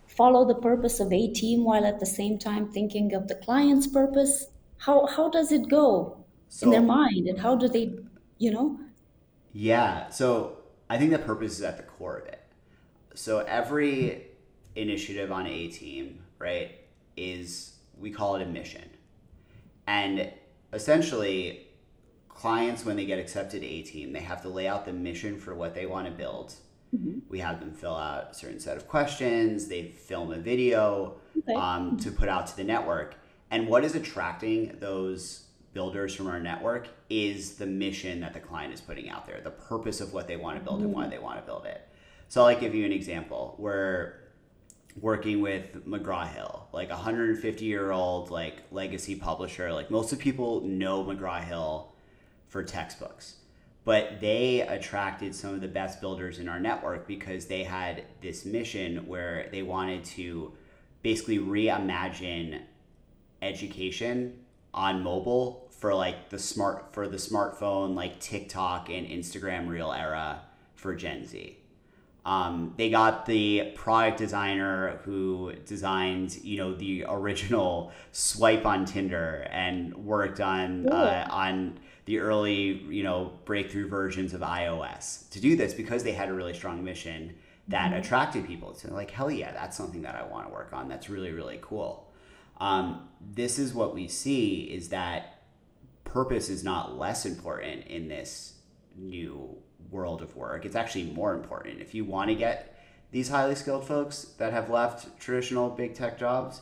follow 0.07 0.45
the 0.45 0.55
purpose 0.55 0.99
of 0.99 1.11
a 1.11 1.27
team 1.27 1.63
while 1.63 1.85
at 1.85 1.99
the 1.99 2.05
same 2.05 2.37
time 2.37 2.71
thinking 2.71 3.13
of 3.13 3.27
the 3.27 3.35
client's 3.35 3.87
purpose? 3.87 4.47
How, 4.77 5.05
how 5.07 5.29
does 5.29 5.51
it 5.51 5.67
go 5.69 6.23
so, 6.49 6.65
in 6.65 6.71
their 6.71 6.81
mind 6.81 7.27
and 7.27 7.39
how 7.39 7.55
do 7.55 7.67
they, 7.67 7.93
you 8.37 8.51
know? 8.51 8.79
Yeah. 9.53 10.09
So 10.09 10.59
I 10.89 10.97
think 10.97 11.11
the 11.11 11.19
purpose 11.19 11.53
is 11.53 11.61
at 11.61 11.77
the 11.77 11.83
core 11.83 12.17
of 12.17 12.27
it. 12.27 12.41
So 13.15 13.39
every 13.39 14.27
initiative 14.75 15.31
on 15.31 15.47
a 15.47 15.67
team, 15.67 16.19
right, 16.39 16.79
is 17.17 17.75
we 17.99 18.11
call 18.11 18.35
it 18.35 18.41
a 18.41 18.45
mission. 18.45 18.89
And 19.87 20.31
essentially, 20.73 21.67
clients 22.41 22.83
when 22.83 22.95
they 22.95 23.05
get 23.05 23.19
accepted 23.19 23.63
a 23.63 23.83
team 23.83 24.13
they 24.13 24.19
have 24.19 24.41
to 24.41 24.49
lay 24.49 24.67
out 24.67 24.83
the 24.83 24.91
mission 24.91 25.37
for 25.39 25.53
what 25.53 25.75
they 25.75 25.85
want 25.85 26.07
to 26.07 26.11
build 26.11 26.55
mm-hmm. 26.95 27.19
we 27.29 27.37
have 27.37 27.59
them 27.59 27.71
fill 27.71 27.95
out 27.95 28.31
a 28.31 28.33
certain 28.33 28.59
set 28.59 28.75
of 28.75 28.87
questions 28.87 29.67
they 29.67 29.83
film 29.83 30.31
a 30.31 30.37
video 30.37 31.13
okay. 31.37 31.53
um, 31.53 31.97
to 31.97 32.09
put 32.09 32.27
out 32.27 32.47
to 32.47 32.57
the 32.57 32.63
network 32.63 33.13
and 33.51 33.67
what 33.67 33.83
is 33.83 33.93
attracting 33.93 34.75
those 34.79 35.43
builders 35.73 36.15
from 36.15 36.25
our 36.25 36.39
network 36.39 36.87
is 37.11 37.57
the 37.57 37.67
mission 37.67 38.21
that 38.21 38.33
the 38.33 38.39
client 38.39 38.73
is 38.73 38.81
putting 38.81 39.07
out 39.07 39.27
there 39.27 39.39
the 39.41 39.51
purpose 39.51 40.01
of 40.01 40.11
what 40.11 40.27
they 40.27 40.35
want 40.35 40.57
to 40.57 40.63
build 40.63 40.77
mm-hmm. 40.77 40.85
and 40.85 40.95
why 40.95 41.03
mm-hmm. 41.03 41.11
they 41.11 41.19
want 41.19 41.37
to 41.37 41.45
build 41.45 41.65
it 41.65 41.87
so 42.27 42.43
i'll 42.43 42.59
give 42.59 42.73
you 42.73 42.85
an 42.85 42.91
example 42.91 43.55
we're 43.59 44.15
working 44.99 45.39
with 45.41 45.87
mcgraw-hill 45.87 46.67
like 46.73 46.89
a 46.89 46.93
150 46.93 47.63
year 47.63 47.91
old 47.91 48.29
like 48.29 48.57
legacy 48.71 49.15
publisher 49.15 49.71
like 49.71 49.89
most 49.89 50.11
of 50.11 50.19
people 50.19 50.61
know 50.61 51.03
mcgraw-hill 51.05 51.91
for 52.51 52.63
textbooks. 52.63 53.35
But 53.83 54.19
they 54.19 54.61
attracted 54.61 55.33
some 55.33 55.55
of 55.55 55.61
the 55.61 55.67
best 55.67 56.01
builders 56.01 56.37
in 56.37 56.47
our 56.49 56.59
network 56.59 57.07
because 57.07 57.45
they 57.45 57.63
had 57.63 58.03
this 58.21 58.45
mission 58.45 59.07
where 59.07 59.47
they 59.51 59.63
wanted 59.63 60.03
to 60.03 60.53
basically 61.01 61.39
reimagine 61.39 62.61
education 63.41 64.37
on 64.73 65.01
mobile 65.01 65.69
for 65.71 65.95
like 65.95 66.29
the 66.29 66.37
smart 66.37 66.93
for 66.93 67.07
the 67.07 67.17
smartphone 67.17 67.95
like 67.95 68.19
TikTok 68.19 68.89
and 68.89 69.07
Instagram 69.07 69.67
reel 69.67 69.91
era 69.91 70.41
for 70.75 70.93
Gen 70.93 71.25
Z. 71.25 71.57
Um, 72.23 72.73
they 72.77 72.91
got 72.91 73.25
the 73.25 73.71
product 73.75 74.19
designer 74.19 74.99
who 75.03 75.53
designed, 75.65 76.35
you 76.43 76.57
know, 76.57 76.75
the 76.75 77.05
original 77.07 77.91
swipe 78.11 78.65
on 78.65 78.85
Tinder 78.85 79.47
and 79.49 79.95
worked 79.95 80.39
on 80.39 80.87
uh, 80.87 81.27
on 81.31 81.79
the 82.05 82.19
early, 82.19 82.83
you 82.89 83.03
know, 83.03 83.33
breakthrough 83.45 83.87
versions 83.87 84.33
of 84.33 84.41
iOS 84.41 85.29
to 85.31 85.39
do 85.39 85.55
this 85.55 85.73
because 85.73 86.03
they 86.03 86.11
had 86.11 86.29
a 86.29 86.33
really 86.33 86.53
strong 86.53 86.83
mission 86.83 87.33
that 87.67 87.91
mm-hmm. 87.91 87.99
attracted 87.99 88.45
people 88.45 88.73
to 88.73 88.93
like, 88.93 89.09
hell 89.09 89.31
yeah, 89.31 89.51
that's 89.51 89.75
something 89.75 90.03
that 90.03 90.15
I 90.15 90.23
want 90.23 90.47
to 90.47 90.53
work 90.53 90.73
on. 90.73 90.87
That's 90.87 91.09
really, 91.09 91.31
really 91.31 91.59
cool. 91.61 92.11
Um, 92.59 93.07
this 93.19 93.57
is 93.57 93.73
what 93.73 93.95
we 93.95 94.07
see 94.07 94.61
is 94.61 94.89
that 94.89 95.41
purpose 96.03 96.49
is 96.49 96.63
not 96.63 96.97
less 96.97 97.25
important 97.25 97.87
in 97.87 98.07
this 98.07 98.53
new 98.95 99.57
world 99.91 100.21
of 100.21 100.35
work. 100.35 100.65
It's 100.65 100.75
actually 100.75 101.05
more 101.11 101.33
important. 101.33 101.81
If 101.81 101.93
you 101.93 102.05
want 102.05 102.29
to 102.29 102.35
get 102.35 102.79
these 103.11 103.29
highly 103.29 103.55
skilled 103.55 103.85
folks 103.85 104.23
that 104.37 104.53
have 104.53 104.69
left 104.69 105.19
traditional 105.19 105.69
big 105.69 105.93
tech 105.93 106.17
jobs, 106.17 106.61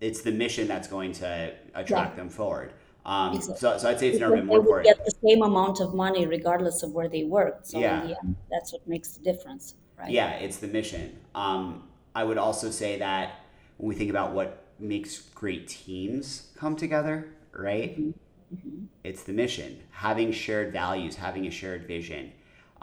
it's 0.00 0.22
the 0.22 0.32
mission 0.32 0.66
that's 0.66 0.88
going 0.88 1.12
to 1.12 1.52
attract 1.74 2.12
yeah. 2.12 2.16
them 2.16 2.28
forward. 2.28 2.72
Um, 3.06 3.40
so, 3.40 3.76
so 3.76 3.88
I'd 3.88 4.00
say 4.00 4.08
it's 4.08 4.18
never 4.18 4.36
been 4.36 4.46
more 4.46 4.58
important. 4.58 4.96
Get 4.96 5.04
the 5.04 5.12
same 5.22 5.42
amount 5.42 5.80
of 5.80 5.94
money 5.94 6.26
regardless 6.26 6.82
of 6.82 6.92
where 6.92 7.08
they 7.08 7.24
work. 7.24 7.60
So 7.62 7.78
yeah. 7.78 8.14
End, 8.22 8.36
that's 8.50 8.72
what 8.72 8.86
makes 8.88 9.12
the 9.12 9.22
difference, 9.22 9.74
right? 9.98 10.10
Yeah, 10.10 10.30
it's 10.30 10.56
the 10.56 10.68
mission. 10.68 11.18
Um, 11.34 11.84
I 12.14 12.24
would 12.24 12.38
also 12.38 12.70
say 12.70 12.98
that 12.98 13.40
when 13.76 13.88
we 13.88 13.94
think 13.94 14.08
about 14.08 14.32
what 14.32 14.64
makes 14.78 15.20
great 15.20 15.68
teams 15.68 16.50
come 16.56 16.76
together, 16.76 17.28
right? 17.52 17.92
Mm-hmm. 17.92 18.56
Mm-hmm. 18.56 18.84
It's 19.02 19.22
the 19.24 19.32
mission. 19.32 19.80
Having 19.90 20.32
shared 20.32 20.72
values, 20.72 21.16
having 21.16 21.46
a 21.46 21.50
shared 21.50 21.86
vision, 21.86 22.32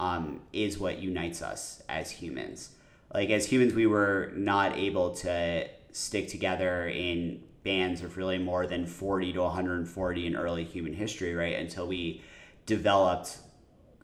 um, 0.01 0.41
is 0.51 0.79
what 0.79 0.97
unites 0.97 1.43
us 1.43 1.83
as 1.87 2.09
humans. 2.09 2.71
Like 3.13 3.29
as 3.29 3.45
humans, 3.45 3.75
we 3.75 3.85
were 3.85 4.31
not 4.35 4.75
able 4.75 5.13
to 5.17 5.67
stick 5.91 6.27
together 6.27 6.87
in 6.87 7.43
bands 7.63 8.01
of 8.01 8.17
really 8.17 8.39
more 8.39 8.65
than 8.65 8.87
40 8.87 9.33
to 9.33 9.41
140 9.43 10.25
in 10.25 10.35
early 10.35 10.63
human 10.63 10.93
history, 10.93 11.35
right? 11.35 11.55
Until 11.55 11.85
we 11.87 12.23
developed 12.65 13.37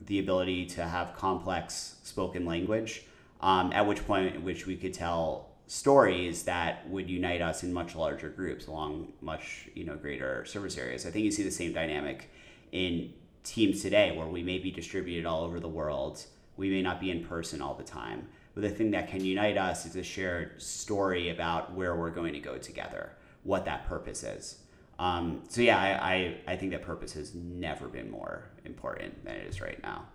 the 0.05 0.19
ability 0.19 0.67
to 0.67 0.83
have 0.83 1.15
complex 1.15 1.95
spoken 2.03 2.45
language, 2.45 3.03
um, 3.41 3.73
at 3.73 3.87
which 3.87 4.05
point 4.05 4.43
which 4.43 4.67
we 4.67 4.75
could 4.75 4.93
tell 4.93 5.49
stories 5.65 6.43
that 6.43 6.87
would 6.89 7.09
unite 7.09 7.41
us 7.41 7.63
in 7.63 7.73
much 7.73 7.95
larger 7.95 8.29
groups 8.29 8.67
along 8.67 9.11
much 9.19 9.67
you 9.73 9.83
know 9.83 9.95
greater 9.95 10.45
service 10.45 10.77
areas. 10.77 11.07
I 11.07 11.09
think 11.09 11.25
you 11.25 11.31
see 11.31 11.43
the 11.43 11.51
same 11.51 11.73
dynamic 11.73 12.29
in 12.71 13.13
teams 13.49 13.81
today 13.81 14.15
where 14.15 14.27
we 14.27 14.43
may 14.43 14.59
be 14.59 14.71
distributed 14.71 15.25
all 15.25 15.43
over 15.43 15.59
the 15.59 15.67
world. 15.67 16.25
We 16.57 16.69
may 16.69 16.81
not 16.81 16.99
be 16.99 17.11
in 17.11 17.23
person 17.23 17.61
all 17.61 17.73
the 17.75 17.83
time, 17.83 18.27
but 18.53 18.61
the 18.61 18.69
thing 18.69 18.91
that 18.91 19.07
can 19.07 19.23
unite 19.23 19.57
us 19.57 19.85
is 19.85 19.95
a 19.95 20.03
shared 20.03 20.61
story 20.61 21.29
about 21.29 21.73
where 21.73 21.95
we're 21.95 22.09
going 22.09 22.33
to 22.33 22.39
go 22.39 22.57
together, 22.57 23.11
what 23.43 23.65
that 23.65 23.87
purpose 23.87 24.23
is. 24.23 24.59
Um, 24.99 25.43
so 25.47 25.61
yeah, 25.61 25.77
I, 25.77 26.13
I, 26.13 26.37
I 26.53 26.55
think 26.55 26.71
that 26.71 26.81
purpose 26.81 27.13
has 27.13 27.35
never 27.35 27.87
been 27.87 28.09
more 28.09 28.49
important 28.65 29.23
than 29.23 29.35
it 29.35 29.47
is 29.47 29.61
right 29.61 29.81
now. 29.83 30.05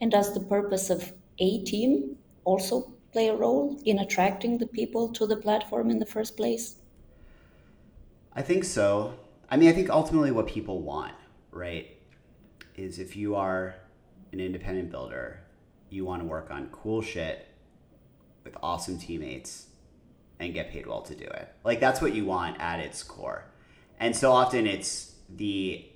And 0.00 0.10
does 0.10 0.34
the 0.34 0.40
purpose 0.40 0.90
of 0.90 1.12
a 1.38 1.62
team 1.62 2.16
also 2.44 2.92
play 3.12 3.28
a 3.28 3.34
role 3.34 3.80
in 3.84 4.00
attracting 4.00 4.58
the 4.58 4.66
people 4.66 5.08
to 5.12 5.26
the 5.26 5.36
platform 5.36 5.90
in 5.90 5.98
the 5.98 6.06
first 6.06 6.36
place? 6.36 6.76
I 8.34 8.42
think 8.42 8.64
so. 8.64 9.14
I 9.48 9.56
mean, 9.56 9.68
I 9.68 9.72
think 9.72 9.88
ultimately 9.88 10.32
what 10.32 10.46
people 10.46 10.82
want, 10.82 11.14
right, 11.52 11.93
is 12.76 12.98
if 12.98 13.16
you 13.16 13.34
are 13.34 13.74
an 14.32 14.40
independent 14.40 14.90
builder, 14.90 15.40
you 15.90 16.04
want 16.04 16.22
to 16.22 16.26
work 16.26 16.50
on 16.50 16.68
cool 16.72 17.02
shit 17.02 17.46
with 18.42 18.56
awesome 18.62 18.98
teammates 18.98 19.66
and 20.40 20.52
get 20.52 20.70
paid 20.70 20.86
well 20.86 21.02
to 21.02 21.14
do 21.14 21.24
it. 21.24 21.48
Like 21.64 21.80
that's 21.80 22.00
what 22.00 22.14
you 22.14 22.24
want 22.24 22.60
at 22.60 22.80
its 22.80 23.02
core. 23.02 23.46
And 23.98 24.14
so 24.14 24.32
often 24.32 24.66
it's 24.66 25.14
the 25.28 25.86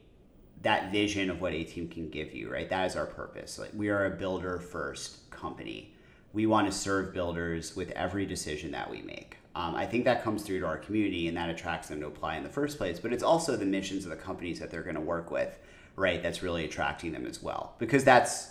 that 0.63 0.91
vision 0.91 1.31
of 1.31 1.41
what 1.41 1.53
a 1.53 1.63
team 1.63 1.89
can 1.89 2.09
give 2.09 2.35
you, 2.35 2.51
right? 2.51 2.69
That 2.69 2.87
is 2.87 2.97
our 2.97 3.07
purpose. 3.07 3.59
Like 3.59 3.71
we 3.75 3.91
are 3.91 4.07
a 4.07 4.11
builder 4.11 4.59
first 4.59 5.31
company. 5.31 5.95
We 6.33 6.47
want 6.47 6.67
to 6.67 6.77
serve 6.77 7.15
builders 7.15 7.77
with 7.77 7.91
every 7.93 8.27
decision 8.27 8.73
that 8.73 8.91
we 8.91 9.03
make. 9.03 9.37
Um, 9.55 9.75
I 9.75 9.87
think 9.87 10.05
that 10.05 10.23
comes 10.23 10.43
through 10.43 10.61
to 10.61 10.67
our 10.67 10.77
community 10.77 11.29
and 11.29 11.37
that 11.37 11.49
attracts 11.49 11.89
them 11.89 12.01
to 12.01 12.07
apply 12.07 12.37
in 12.37 12.43
the 12.43 12.49
first 12.49 12.77
place. 12.77 12.99
But 13.01 13.13
it's 13.13 13.23
also 13.23 13.57
the 13.57 13.67
missions 13.67 14.05
of 14.05 14.11
the 14.11 14.17
companies 14.17 14.61
that 14.61 14.71
they're 14.71 14.83
going 14.83 14.95
to 14.95 15.01
work 15.01 15.31
with, 15.31 15.59
right? 15.99 16.23
That's 16.23 16.43
really 16.43 16.65
attracting 16.65 17.13
them 17.13 17.27
as 17.27 17.43
well, 17.43 17.75
because 17.79 18.05
that's 18.05 18.51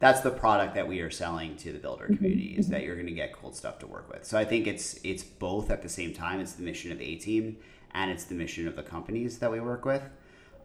that's 0.00 0.20
the 0.20 0.30
product 0.30 0.74
that 0.76 0.86
we 0.86 1.00
are 1.00 1.10
selling 1.10 1.56
to 1.56 1.72
the 1.72 1.78
builder 1.78 2.04
mm-hmm. 2.04 2.16
community 2.16 2.54
is 2.56 2.68
that 2.68 2.82
you're 2.82 2.94
going 2.94 3.06
to 3.06 3.12
get 3.12 3.32
cool 3.32 3.52
stuff 3.52 3.78
to 3.80 3.86
work 3.86 4.08
with. 4.12 4.24
So 4.24 4.38
I 4.38 4.44
think 4.44 4.66
it's 4.66 4.98
it's 5.02 5.24
both 5.24 5.70
at 5.70 5.82
the 5.82 5.88
same 5.88 6.12
time. 6.12 6.40
It's 6.40 6.52
the 6.52 6.62
mission 6.62 6.92
of 6.92 7.00
a 7.00 7.16
team 7.16 7.56
and 7.92 8.10
it's 8.10 8.24
the 8.24 8.34
mission 8.34 8.68
of 8.68 8.76
the 8.76 8.82
companies 8.82 9.38
that 9.38 9.50
we 9.50 9.60
work 9.60 9.84
with. 9.84 10.02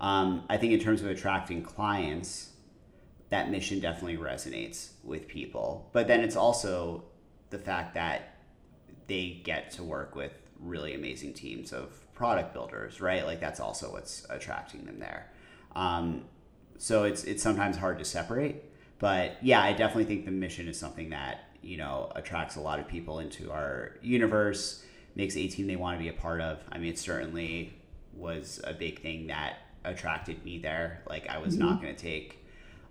Um, 0.02 0.44
I 0.50 0.58
think 0.58 0.74
in 0.74 0.80
terms 0.80 1.02
of 1.02 1.08
attracting 1.08 1.64
clients, 1.64 2.52
that 3.30 3.50
mission 3.50 3.80
definitely 3.80 4.18
resonates 4.18 4.92
with 5.04 5.28
people. 5.28 5.90
But 5.94 6.08
then 6.08 6.20
it's 6.22 6.36
also 6.36 7.06
the 7.50 7.58
fact 7.58 7.94
that 7.94 8.38
they 9.08 9.42
get 9.44 9.72
to 9.72 9.84
work 9.84 10.16
with 10.16 10.34
really 10.60 10.94
amazing 10.94 11.34
teams 11.34 11.72
of 11.74 11.92
product 12.14 12.54
builders, 12.54 13.02
right? 13.02 13.26
Like 13.26 13.40
that's 13.40 13.60
also 13.60 13.92
what's 13.92 14.26
attracting 14.30 14.86
them 14.86 15.00
there. 15.00 15.32
Um, 15.76 16.26
so 16.78 17.04
it's 17.04 17.24
it's 17.24 17.42
sometimes 17.42 17.78
hard 17.78 18.00
to 18.00 18.06
separate, 18.06 18.64
but 19.00 19.38
yeah, 19.42 19.62
I 19.62 19.72
definitely 19.72 20.06
think 20.06 20.26
the 20.26 20.32
mission 20.32 20.68
is 20.68 20.80
something 20.80 21.10
that 21.12 21.50
you 21.62 21.78
know 21.78 22.12
attracts 22.16 22.56
a 22.56 22.62
lot 22.62 22.80
of 22.80 22.88
people 22.88 23.20
into 23.20 23.52
our 23.52 23.98
universe, 24.02 24.84
makes 25.16 25.38
a 25.38 25.48
team 25.48 25.68
they 25.68 25.76
want 25.76 25.98
to 25.98 26.04
be 26.04 26.10
a 26.10 26.14
part 26.14 26.42
of. 26.42 26.60
I 26.72 26.78
mean, 26.78 26.90
it 26.90 27.00
certainly 27.00 27.74
was 28.14 28.62
a 28.64 28.74
big 28.74 29.02
thing 29.02 29.28
that 29.28 29.58
attracted 29.86 30.44
me 30.44 30.60
there. 30.60 31.02
Like 31.08 31.28
I 31.30 31.38
was 31.38 31.56
mm-hmm. 31.56 31.68
not 31.68 31.82
going 31.82 31.96
to 31.96 32.02
take 32.02 32.46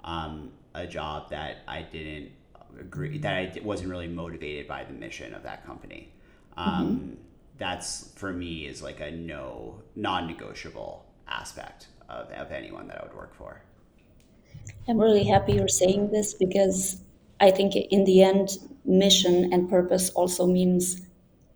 um, 0.04 0.50
a 0.74 0.86
job 0.86 1.30
that 1.30 1.58
I 1.68 1.82
didn't 1.82 2.32
agree 2.80 3.18
that 3.18 3.34
I 3.34 3.52
wasn't 3.62 3.90
really 3.90 4.08
motivated 4.08 4.66
by 4.66 4.84
the 4.84 4.92
mission 4.92 5.34
of 5.34 5.42
that 5.42 5.64
company. 5.66 6.12
Um, 6.56 6.66
mm-hmm. 6.66 7.14
That's 7.58 8.10
for 8.16 8.32
me 8.32 8.66
is 8.66 8.82
like 8.82 9.00
a 9.00 9.10
no 9.10 9.82
non-negotiable 9.94 11.04
aspect 11.28 11.88
of, 12.12 12.30
of 12.30 12.52
anyone 12.52 12.86
that 12.88 13.00
I 13.00 13.06
would 13.06 13.16
work 13.16 13.34
for. 13.34 13.60
I'm 14.88 14.98
really 14.98 15.24
happy 15.24 15.54
you're 15.54 15.68
saying 15.68 16.10
this 16.10 16.34
because 16.34 17.00
I 17.40 17.50
think 17.50 17.74
in 17.74 18.04
the 18.04 18.22
end, 18.22 18.58
mission 18.84 19.52
and 19.52 19.68
purpose 19.70 20.10
also 20.10 20.46
means 20.46 21.02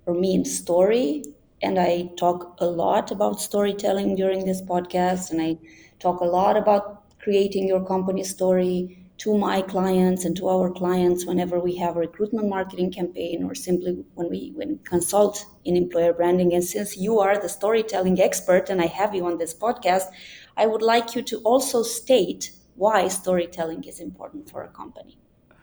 or 0.06 0.14
means 0.14 0.56
story. 0.56 1.24
And 1.62 1.78
I 1.78 2.10
talk 2.16 2.56
a 2.60 2.66
lot 2.66 3.10
about 3.10 3.40
storytelling 3.40 4.14
during 4.14 4.44
this 4.44 4.62
podcast, 4.62 5.30
and 5.30 5.40
I 5.40 5.58
talk 5.98 6.20
a 6.20 6.24
lot 6.24 6.56
about 6.56 7.18
creating 7.18 7.66
your 7.66 7.84
company 7.84 8.22
story 8.22 9.06
to 9.18 9.36
my 9.36 9.62
clients 9.62 10.24
and 10.26 10.36
to 10.36 10.48
our 10.48 10.70
clients 10.70 11.24
whenever 11.24 11.58
we 11.58 11.74
have 11.76 11.96
a 11.96 12.00
recruitment 12.00 12.48
marketing 12.48 12.92
campaign 12.92 13.42
or 13.44 13.54
simply 13.54 14.04
when 14.14 14.28
we 14.28 14.52
when 14.54 14.78
consult 14.84 15.46
in 15.64 15.74
employer 15.74 16.12
branding. 16.12 16.52
And 16.52 16.62
since 16.62 16.96
you 16.96 17.18
are 17.20 17.40
the 17.40 17.48
storytelling 17.48 18.20
expert 18.20 18.68
and 18.68 18.80
I 18.80 18.86
have 18.86 19.14
you 19.14 19.24
on 19.26 19.38
this 19.38 19.54
podcast 19.54 20.08
I 20.56 20.66
would 20.66 20.82
like 20.82 21.14
you 21.14 21.22
to 21.22 21.38
also 21.38 21.82
state 21.82 22.52
why 22.76 23.08
storytelling 23.08 23.84
is 23.84 24.00
important 24.00 24.50
for 24.50 24.62
a 24.62 24.68
company 24.68 25.18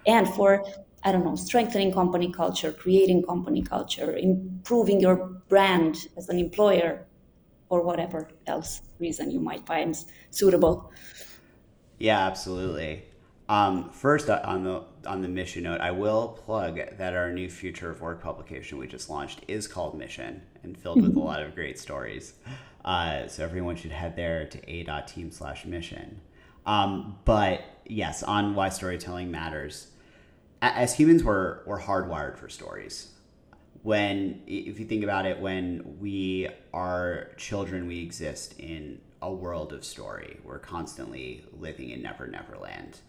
and 0.06 0.27
for 0.27 0.65
I 1.06 1.12
don't 1.12 1.25
know, 1.25 1.36
strengthening 1.36 1.91
company 1.91 2.32
culture, 2.32 2.71
creating 2.71 3.23
company 3.23 3.62
culture, 3.62 4.15
improving 4.15 5.01
your 5.01 5.17
brand 5.49 6.08
as 6.15 6.29
an 6.29 6.39
employer, 6.39 7.06
or 7.67 7.82
whatever 7.82 8.29
else 8.47 8.82
reason 8.99 9.29
you 9.29 9.39
might 9.39 9.65
find 9.65 9.97
suitable. 10.29 10.91
Yeah, 11.97 12.19
absolutely. 12.19 13.03
Um, 13.49 13.89
first, 13.89 14.29
uh, 14.29 14.41
on 14.45 14.63
the 14.63 14.84
on 15.06 15.21
the 15.21 15.27
mission 15.27 15.63
note, 15.63 15.82
I 15.82 15.91
will 15.91 16.39
plug 16.45 16.79
that 16.97 17.13
our 17.13 17.32
new 17.34 17.49
Future 17.49 17.89
of 17.89 17.99
Work 17.99 18.21
publication 18.21 18.77
we 18.77 18.88
just 18.88 19.10
launched 19.10 19.41
is 19.47 19.67
called 19.67 19.97
Mission 19.97 20.41
and 20.63 20.77
filled 20.77 21.01
with 21.01 21.15
a 21.15 21.19
lot 21.32 21.41
of 21.41 21.53
great 21.53 21.77
stories. 21.77 22.36
Uh, 22.84 23.28
so 23.28 23.43
everyone 23.43 23.76
should 23.76 23.91
head 23.91 24.15
there 24.15 24.46
to 24.46 24.60
a.team 24.69 25.32
slash 25.32 25.65
mission. 25.65 26.19
Um, 26.65 27.17
but 27.26 27.62
yes, 27.86 28.24
on 28.24 28.56
why 28.56 28.69
storytelling 28.69 29.32
matters 29.32 29.88
as 30.62 30.93
humans 30.93 31.24
we're 31.24 31.60
we're 31.65 31.82
hardwired 31.82 32.38
for 32.38 32.50
stories. 32.50 33.12
When 33.82 34.41
if 34.48 34.80
you 34.80 34.86
think 34.86 35.04
about 35.04 35.26
it 35.26 35.39
when 35.39 35.98
we 36.00 36.50
are 36.74 37.30
children 37.38 37.88
we 37.88 38.02
exist 38.02 38.58
in 38.60 39.02
a 39.22 39.32
world 39.32 39.74
of 39.74 39.84
story. 39.84 40.39
We're 40.43 40.60
constantly 40.60 41.43
living 41.60 41.89
in 41.89 42.02
never 42.02 42.28
never 42.28 42.58
land. 42.58 43.00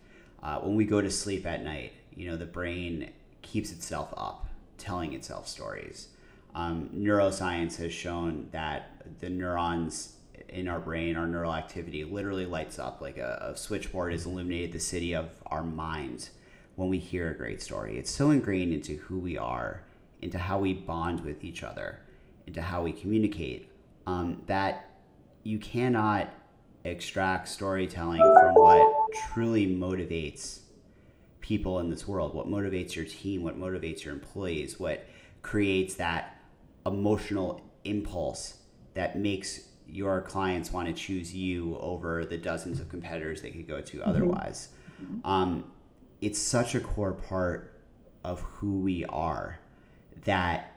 Uh, 0.42 0.58
when 0.60 0.76
we 0.76 0.84
go 0.84 1.00
to 1.00 1.10
sleep 1.10 1.46
at 1.46 1.62
night 1.62 1.92
you 2.16 2.28
know 2.28 2.36
the 2.36 2.46
brain 2.46 3.10
keeps 3.42 3.72
itself 3.72 4.12
up 4.16 4.46
telling 4.78 5.12
itself 5.12 5.48
stories 5.48 6.08
um, 6.54 6.90
neuroscience 6.94 7.76
has 7.76 7.92
shown 7.92 8.48
that 8.52 8.90
the 9.20 9.28
neurons 9.28 10.12
in 10.48 10.68
our 10.68 10.78
brain 10.78 11.16
our 11.16 11.26
neural 11.26 11.52
activity 11.52 12.04
literally 12.04 12.46
lights 12.46 12.78
up 12.78 13.00
like 13.00 13.18
a, 13.18 13.52
a 13.52 13.56
switchboard 13.56 14.12
has 14.12 14.26
illuminated 14.26 14.72
the 14.72 14.80
city 14.80 15.14
of 15.14 15.28
our 15.46 15.62
minds 15.62 16.30
when 16.76 16.88
we 16.88 16.98
hear 16.98 17.30
a 17.30 17.36
great 17.36 17.62
story. 17.62 17.98
It's 17.98 18.10
so 18.10 18.30
ingrained 18.30 18.72
into 18.72 18.96
who 18.96 19.18
we 19.18 19.38
are, 19.38 19.84
into 20.22 20.38
how 20.38 20.58
we 20.58 20.74
bond 20.74 21.20
with 21.20 21.44
each 21.44 21.62
other, 21.62 22.00
into 22.46 22.62
how 22.62 22.82
we 22.82 22.92
communicate, 22.92 23.70
um, 24.06 24.42
that 24.46 24.90
you 25.44 25.58
cannot 25.58 26.32
extract 26.84 27.48
storytelling 27.48 28.20
from 28.20 28.54
what 28.54 29.12
truly 29.32 29.66
motivates 29.66 30.60
people 31.40 31.78
in 31.78 31.90
this 31.90 32.08
world, 32.08 32.34
what 32.34 32.48
motivates 32.48 32.96
your 32.96 33.04
team, 33.04 33.42
what 33.42 33.58
motivates 33.58 34.04
your 34.04 34.14
employees, 34.14 34.80
what 34.80 35.06
creates 35.42 35.94
that 35.94 36.33
emotional 36.86 37.60
impulse 37.84 38.58
that 38.94 39.18
makes 39.18 39.68
your 39.86 40.22
clients 40.22 40.72
want 40.72 40.88
to 40.88 40.94
choose 40.94 41.34
you 41.34 41.76
over 41.78 42.24
the 42.24 42.38
dozens 42.38 42.80
of 42.80 42.88
competitors 42.88 43.42
they 43.42 43.50
could 43.50 43.68
go 43.68 43.80
to 43.80 43.98
mm-hmm. 43.98 44.08
otherwise. 44.08 44.68
Mm-hmm. 45.02 45.26
Um, 45.28 45.64
it's 46.20 46.38
such 46.38 46.74
a 46.74 46.80
core 46.80 47.12
part 47.12 47.80
of 48.22 48.40
who 48.40 48.80
we 48.80 49.04
are 49.04 49.58
that 50.24 50.74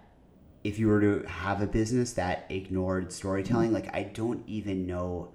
if 0.63 0.77
you 0.77 0.87
were 0.87 0.99
to 0.99 1.25
have 1.27 1.61
a 1.61 1.67
business 1.67 2.13
that 2.13 2.45
ignored 2.49 3.13
storytelling, 3.13 3.71
like 3.71 3.93
I 3.95 4.03
don't 4.03 4.43
even 4.47 4.85
know 4.85 5.29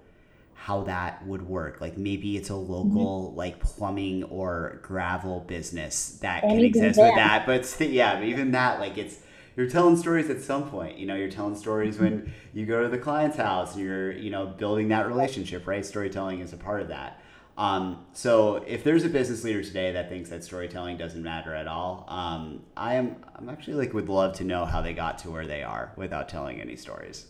how 0.53 0.83
that 0.83 1.25
would 1.25 1.41
work. 1.41 1.81
Like 1.81 1.97
maybe 1.97 2.37
it's 2.37 2.49
a 2.49 2.55
local 2.55 3.29
mm-hmm. 3.29 3.37
like 3.37 3.59
plumbing 3.59 4.23
or 4.25 4.79
gravel 4.83 5.41
business 5.41 6.19
that 6.21 6.43
and 6.43 6.53
can 6.53 6.61
exist 6.61 6.99
with 6.99 7.15
that. 7.15 7.45
But 7.45 7.75
yeah, 7.81 8.21
even 8.21 8.51
that 8.51 8.79
like 8.79 8.97
it's 8.97 9.17
you're 9.55 9.69
telling 9.69 9.97
stories 9.97 10.29
at 10.29 10.41
some 10.41 10.69
point. 10.69 10.97
You 10.97 11.05
know, 11.05 11.15
you're 11.15 11.29
telling 11.29 11.55
stories 11.55 11.99
when 11.99 12.21
mm-hmm. 12.21 12.57
you 12.57 12.65
go 12.65 12.83
to 12.83 12.89
the 12.89 12.97
client's 12.97 13.37
house 13.37 13.75
and 13.75 13.83
you're, 13.83 14.11
you 14.11 14.29
know, 14.29 14.45
building 14.45 14.87
that 14.89 15.07
relationship, 15.07 15.67
right? 15.67 15.85
Storytelling 15.85 16.39
is 16.39 16.53
a 16.53 16.57
part 16.57 16.81
of 16.81 16.87
that. 16.89 17.21
Um, 17.55 18.05
so 18.13 18.55
if 18.65 18.83
there's 18.83 19.03
a 19.03 19.09
business 19.09 19.43
leader 19.43 19.63
today 19.63 19.91
that 19.91 20.09
thinks 20.09 20.29
that 20.31 20.43
storytelling 20.43 20.97
doesn't 20.97 21.21
matter 21.21 21.53
at 21.53 21.67
all, 21.67 22.05
um, 22.07 22.63
I 22.75 22.95
am 22.95 23.17
I'm 23.35 23.47
actually 23.47 23.75
like 23.75 23.93
would 23.93 24.09
love 24.09 24.35
to 24.37 24.43
know 24.43 24.65
how 24.65 24.81
they 24.81 24.93
got 24.93 25.19
to 25.19 25.29
where 25.29 25.45
they 25.45 25.61
are 25.61 25.93
without 25.95 26.29
telling 26.29 26.59
any 26.59 26.75
stories. 26.75 27.27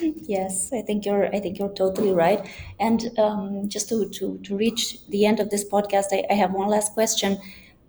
Yes, 0.00 0.72
I 0.72 0.82
think 0.82 1.06
you're 1.06 1.26
I 1.34 1.38
think 1.40 1.58
you're 1.58 1.72
totally 1.72 2.12
right. 2.12 2.46
And 2.80 3.16
um, 3.18 3.68
just 3.68 3.88
to, 3.90 4.08
to 4.08 4.38
to 4.38 4.56
reach 4.56 5.06
the 5.08 5.24
end 5.24 5.38
of 5.38 5.50
this 5.50 5.64
podcast, 5.68 6.06
I, 6.12 6.24
I 6.28 6.34
have 6.34 6.52
one 6.52 6.68
last 6.68 6.94
question. 6.94 7.38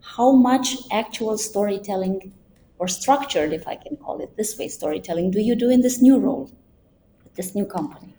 How 0.02 0.32
much 0.32 0.76
actual 0.92 1.38
storytelling 1.38 2.34
or 2.78 2.88
structured, 2.88 3.54
if 3.54 3.68
I 3.68 3.76
can 3.76 3.98
call 3.98 4.22
it 4.22 4.36
this 4.38 4.58
way, 4.58 4.68
storytelling 4.68 5.32
do 5.32 5.40
you 5.40 5.56
do 5.56 5.70
in 5.70 5.82
this 5.82 6.02
new 6.02 6.18
role, 6.18 6.50
this 7.36 7.54
new 7.54 7.66
company? 7.66 8.16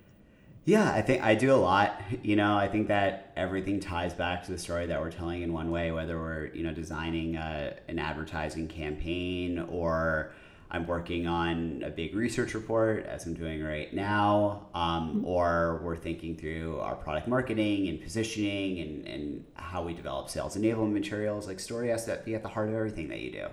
Yeah, 0.65 0.91
I 0.91 1.01
think 1.01 1.23
I 1.23 1.33
do 1.33 1.51
a 1.53 1.57
lot. 1.57 1.99
You 2.21 2.35
know, 2.35 2.55
I 2.55 2.67
think 2.67 2.87
that 2.89 3.33
everything 3.35 3.79
ties 3.79 4.13
back 4.13 4.43
to 4.45 4.51
the 4.51 4.59
story 4.59 4.85
that 4.85 5.01
we're 5.01 5.11
telling 5.11 5.41
in 5.41 5.51
one 5.53 5.71
way, 5.71 5.91
whether 5.91 6.19
we're, 6.19 6.47
you 6.53 6.63
know, 6.63 6.73
designing 6.73 7.35
a, 7.35 7.75
an 7.87 7.97
advertising 7.97 8.67
campaign 8.67 9.57
or 9.69 10.33
I'm 10.73 10.87
working 10.87 11.27
on 11.27 11.83
a 11.85 11.89
big 11.89 12.15
research 12.15 12.53
report, 12.53 13.05
as 13.05 13.25
I'm 13.25 13.33
doing 13.33 13.61
right 13.61 13.93
now, 13.93 14.67
um, 14.73 15.17
mm-hmm. 15.17 15.25
or 15.25 15.81
we're 15.83 15.97
thinking 15.97 16.37
through 16.37 16.79
our 16.79 16.95
product 16.95 17.27
marketing 17.27 17.89
and 17.89 18.01
positioning 18.01 18.79
and, 18.79 19.05
and 19.05 19.45
how 19.55 19.83
we 19.83 19.93
develop 19.93 20.29
sales 20.29 20.55
enablement 20.55 20.93
materials. 20.93 21.45
Like, 21.45 21.59
story 21.59 21.89
has 21.89 22.05
to 22.05 22.21
be 22.23 22.35
at 22.35 22.41
the 22.41 22.47
heart 22.47 22.69
of 22.69 22.75
everything 22.75 23.09
that 23.09 23.19
you 23.19 23.31
do. 23.33 23.47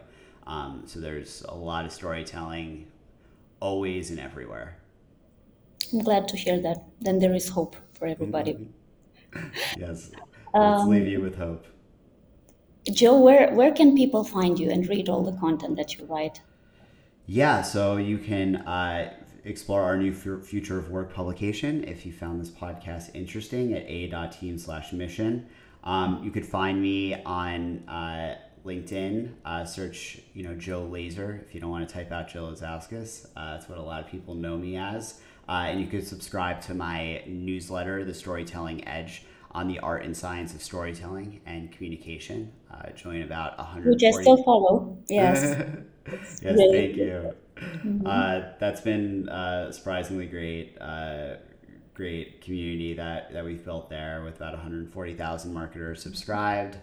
Um, 0.46 0.84
so, 0.86 1.00
there's 1.00 1.42
a 1.48 1.54
lot 1.54 1.84
of 1.84 1.92
storytelling 1.92 2.86
always 3.58 4.10
and 4.10 4.20
everywhere. 4.20 4.78
I'm 5.92 5.98
glad 5.98 6.28
to 6.28 6.36
hear 6.36 6.60
that. 6.60 6.84
Then 7.00 7.18
there 7.18 7.34
is 7.34 7.48
hope 7.48 7.74
for 7.94 8.06
everybody. 8.06 8.68
Yes. 9.76 10.10
Let's 10.54 10.80
um, 10.82 10.88
leave 10.88 11.06
you 11.06 11.20
with 11.20 11.36
hope. 11.36 11.66
Joe, 12.90 13.20
where, 13.20 13.52
where 13.52 13.72
can 13.72 13.94
people 13.94 14.24
find 14.24 14.58
you 14.58 14.70
and 14.70 14.88
read 14.88 15.10
all 15.10 15.22
the 15.22 15.38
content 15.38 15.76
that 15.76 15.98
you 15.98 16.06
write? 16.06 16.40
Yeah, 17.30 17.60
so 17.60 17.98
you 17.98 18.16
can 18.16 18.56
uh, 18.56 19.12
explore 19.44 19.82
our 19.82 19.98
new 19.98 20.14
Future 20.14 20.78
of 20.78 20.88
Work 20.88 21.12
publication 21.12 21.84
if 21.84 22.06
you 22.06 22.12
found 22.12 22.40
this 22.40 22.48
podcast 22.48 23.10
interesting 23.12 23.74
at 23.74 23.82
a.team 23.82 24.56
slash 24.56 24.94
mission. 24.94 25.46
Um, 25.84 26.22
you 26.24 26.30
could 26.30 26.46
find 26.46 26.80
me 26.80 27.22
on 27.24 27.86
uh, 27.86 28.36
LinkedIn. 28.64 29.34
Uh, 29.44 29.66
search, 29.66 30.20
you 30.32 30.42
know, 30.42 30.54
Joe 30.54 30.84
Laser 30.84 31.44
if 31.46 31.54
you 31.54 31.60
don't 31.60 31.68
want 31.68 31.86
to 31.86 31.94
type 31.94 32.10
out 32.12 32.28
Joe 32.28 32.50
Lazauskas. 32.50 33.26
Uh, 33.36 33.52
that's 33.52 33.68
what 33.68 33.76
a 33.76 33.82
lot 33.82 34.02
of 34.02 34.10
people 34.10 34.34
know 34.34 34.56
me 34.56 34.78
as. 34.78 35.20
Uh, 35.46 35.66
and 35.68 35.82
you 35.82 35.86
could 35.86 36.06
subscribe 36.06 36.62
to 36.62 36.72
my 36.72 37.22
newsletter, 37.26 38.06
The 38.06 38.14
Storytelling 38.14 38.88
Edge, 38.88 39.24
on 39.52 39.68
the 39.68 39.78
art 39.78 40.04
and 40.04 40.16
science 40.16 40.54
of 40.54 40.62
storytelling 40.62 41.40
and 41.46 41.72
communication. 41.72 42.52
Uh, 42.72 42.90
join 42.90 43.22
about 43.22 43.56
100. 43.58 43.94
Which 43.94 44.04
I 44.04 44.10
still 44.10 44.42
follow. 44.42 44.96
Yes. 45.08 45.42
yes, 46.12 46.42
really 46.42 46.78
thank 46.78 46.96
you. 46.96 47.34
Mm-hmm. 47.56 48.06
Uh, 48.06 48.40
that's 48.60 48.80
been 48.80 49.28
uh, 49.28 49.72
surprisingly 49.72 50.26
great. 50.26 50.76
Uh, 50.80 51.36
great 51.94 52.40
community 52.40 52.94
that, 52.94 53.32
that 53.32 53.44
we've 53.44 53.64
built 53.64 53.90
there 53.90 54.22
with 54.24 54.36
about 54.36 54.52
140,000 54.52 55.52
marketers 55.52 56.00
subscribed. 56.00 56.76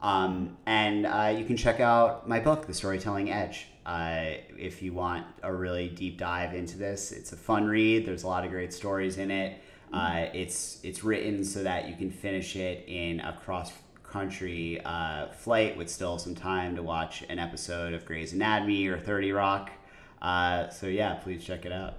Um, 0.00 0.56
and 0.64 1.06
uh, 1.06 1.34
you 1.36 1.44
can 1.44 1.56
check 1.56 1.80
out 1.80 2.28
my 2.28 2.38
book, 2.38 2.66
The 2.66 2.72
Storytelling 2.72 3.32
Edge, 3.32 3.66
uh, 3.84 4.26
if 4.56 4.80
you 4.80 4.92
want 4.92 5.26
a 5.42 5.52
really 5.52 5.88
deep 5.88 6.18
dive 6.18 6.54
into 6.54 6.78
this. 6.78 7.10
It's 7.10 7.32
a 7.32 7.36
fun 7.36 7.66
read. 7.66 8.06
There's 8.06 8.22
a 8.22 8.28
lot 8.28 8.44
of 8.44 8.52
great 8.52 8.72
stories 8.72 9.18
in 9.18 9.32
it. 9.32 9.60
Uh, 9.92 10.26
it's 10.32 10.78
it's 10.84 11.02
written 11.02 11.44
so 11.44 11.62
that 11.62 11.88
you 11.88 11.96
can 11.96 12.10
finish 12.10 12.54
it 12.54 12.84
in 12.86 13.20
a 13.20 13.32
cross 13.44 13.72
country 14.10 14.80
uh, 14.84 15.28
flight 15.28 15.76
with 15.76 15.88
still 15.88 16.18
some 16.18 16.34
time 16.34 16.76
to 16.76 16.82
watch 16.82 17.24
an 17.28 17.38
episode 17.38 17.94
of 17.94 18.04
Grey's 18.04 18.32
Anatomy 18.32 18.86
or 18.88 18.98
30 18.98 19.32
Rock. 19.32 19.70
Uh, 20.20 20.68
so, 20.68 20.86
yeah, 20.86 21.14
please 21.14 21.42
check 21.42 21.64
it 21.64 21.72
out. 21.72 21.94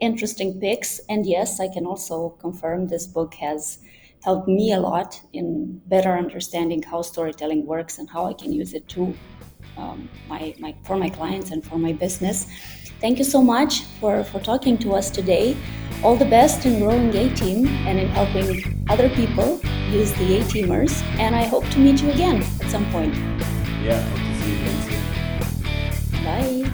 Interesting 0.00 0.58
picks. 0.58 0.98
And 1.08 1.24
yes, 1.24 1.60
I 1.60 1.68
can 1.68 1.86
also 1.86 2.30
confirm 2.40 2.88
this 2.88 3.06
book 3.06 3.34
has 3.34 3.78
helped 4.24 4.48
me 4.48 4.72
a 4.72 4.80
lot 4.80 5.20
in 5.32 5.80
better 5.86 6.12
understanding 6.12 6.82
how 6.82 7.02
storytelling 7.02 7.66
works 7.66 7.98
and 7.98 8.08
how 8.08 8.26
I 8.26 8.32
can 8.32 8.52
use 8.52 8.72
it 8.72 8.88
to 8.88 9.14
um, 9.76 10.08
my, 10.28 10.54
my 10.58 10.74
for 10.84 10.96
my 10.96 11.08
clients 11.08 11.50
and 11.50 11.64
for 11.64 11.78
my 11.78 11.92
business. 11.92 12.46
Thank 13.00 13.18
you 13.18 13.24
so 13.24 13.42
much 13.42 13.82
for, 14.00 14.22
for 14.24 14.40
talking 14.40 14.78
to 14.78 14.94
us 14.94 15.10
today. 15.10 15.56
All 16.02 16.16
the 16.16 16.24
best 16.24 16.66
in 16.66 16.80
growing 16.80 17.14
A 17.14 17.32
Team 17.32 17.66
and 17.86 17.98
in 17.98 18.08
helping 18.08 18.84
other 18.88 19.08
people 19.10 19.60
use 19.90 20.12
the 20.14 20.38
A 20.38 20.40
Teamers. 20.40 21.00
And 21.18 21.36
I 21.36 21.44
hope 21.44 21.64
to 21.70 21.78
meet 21.78 22.02
you 22.02 22.10
again 22.10 22.42
at 22.60 22.70
some 22.70 22.90
point. 22.90 23.14
Yeah, 23.82 24.00
hope 24.00 24.18
to 24.18 24.34
see 24.42 24.50
you 24.50 24.56
again 24.58 24.78
soon. 26.10 26.24
Bye. 26.24 26.71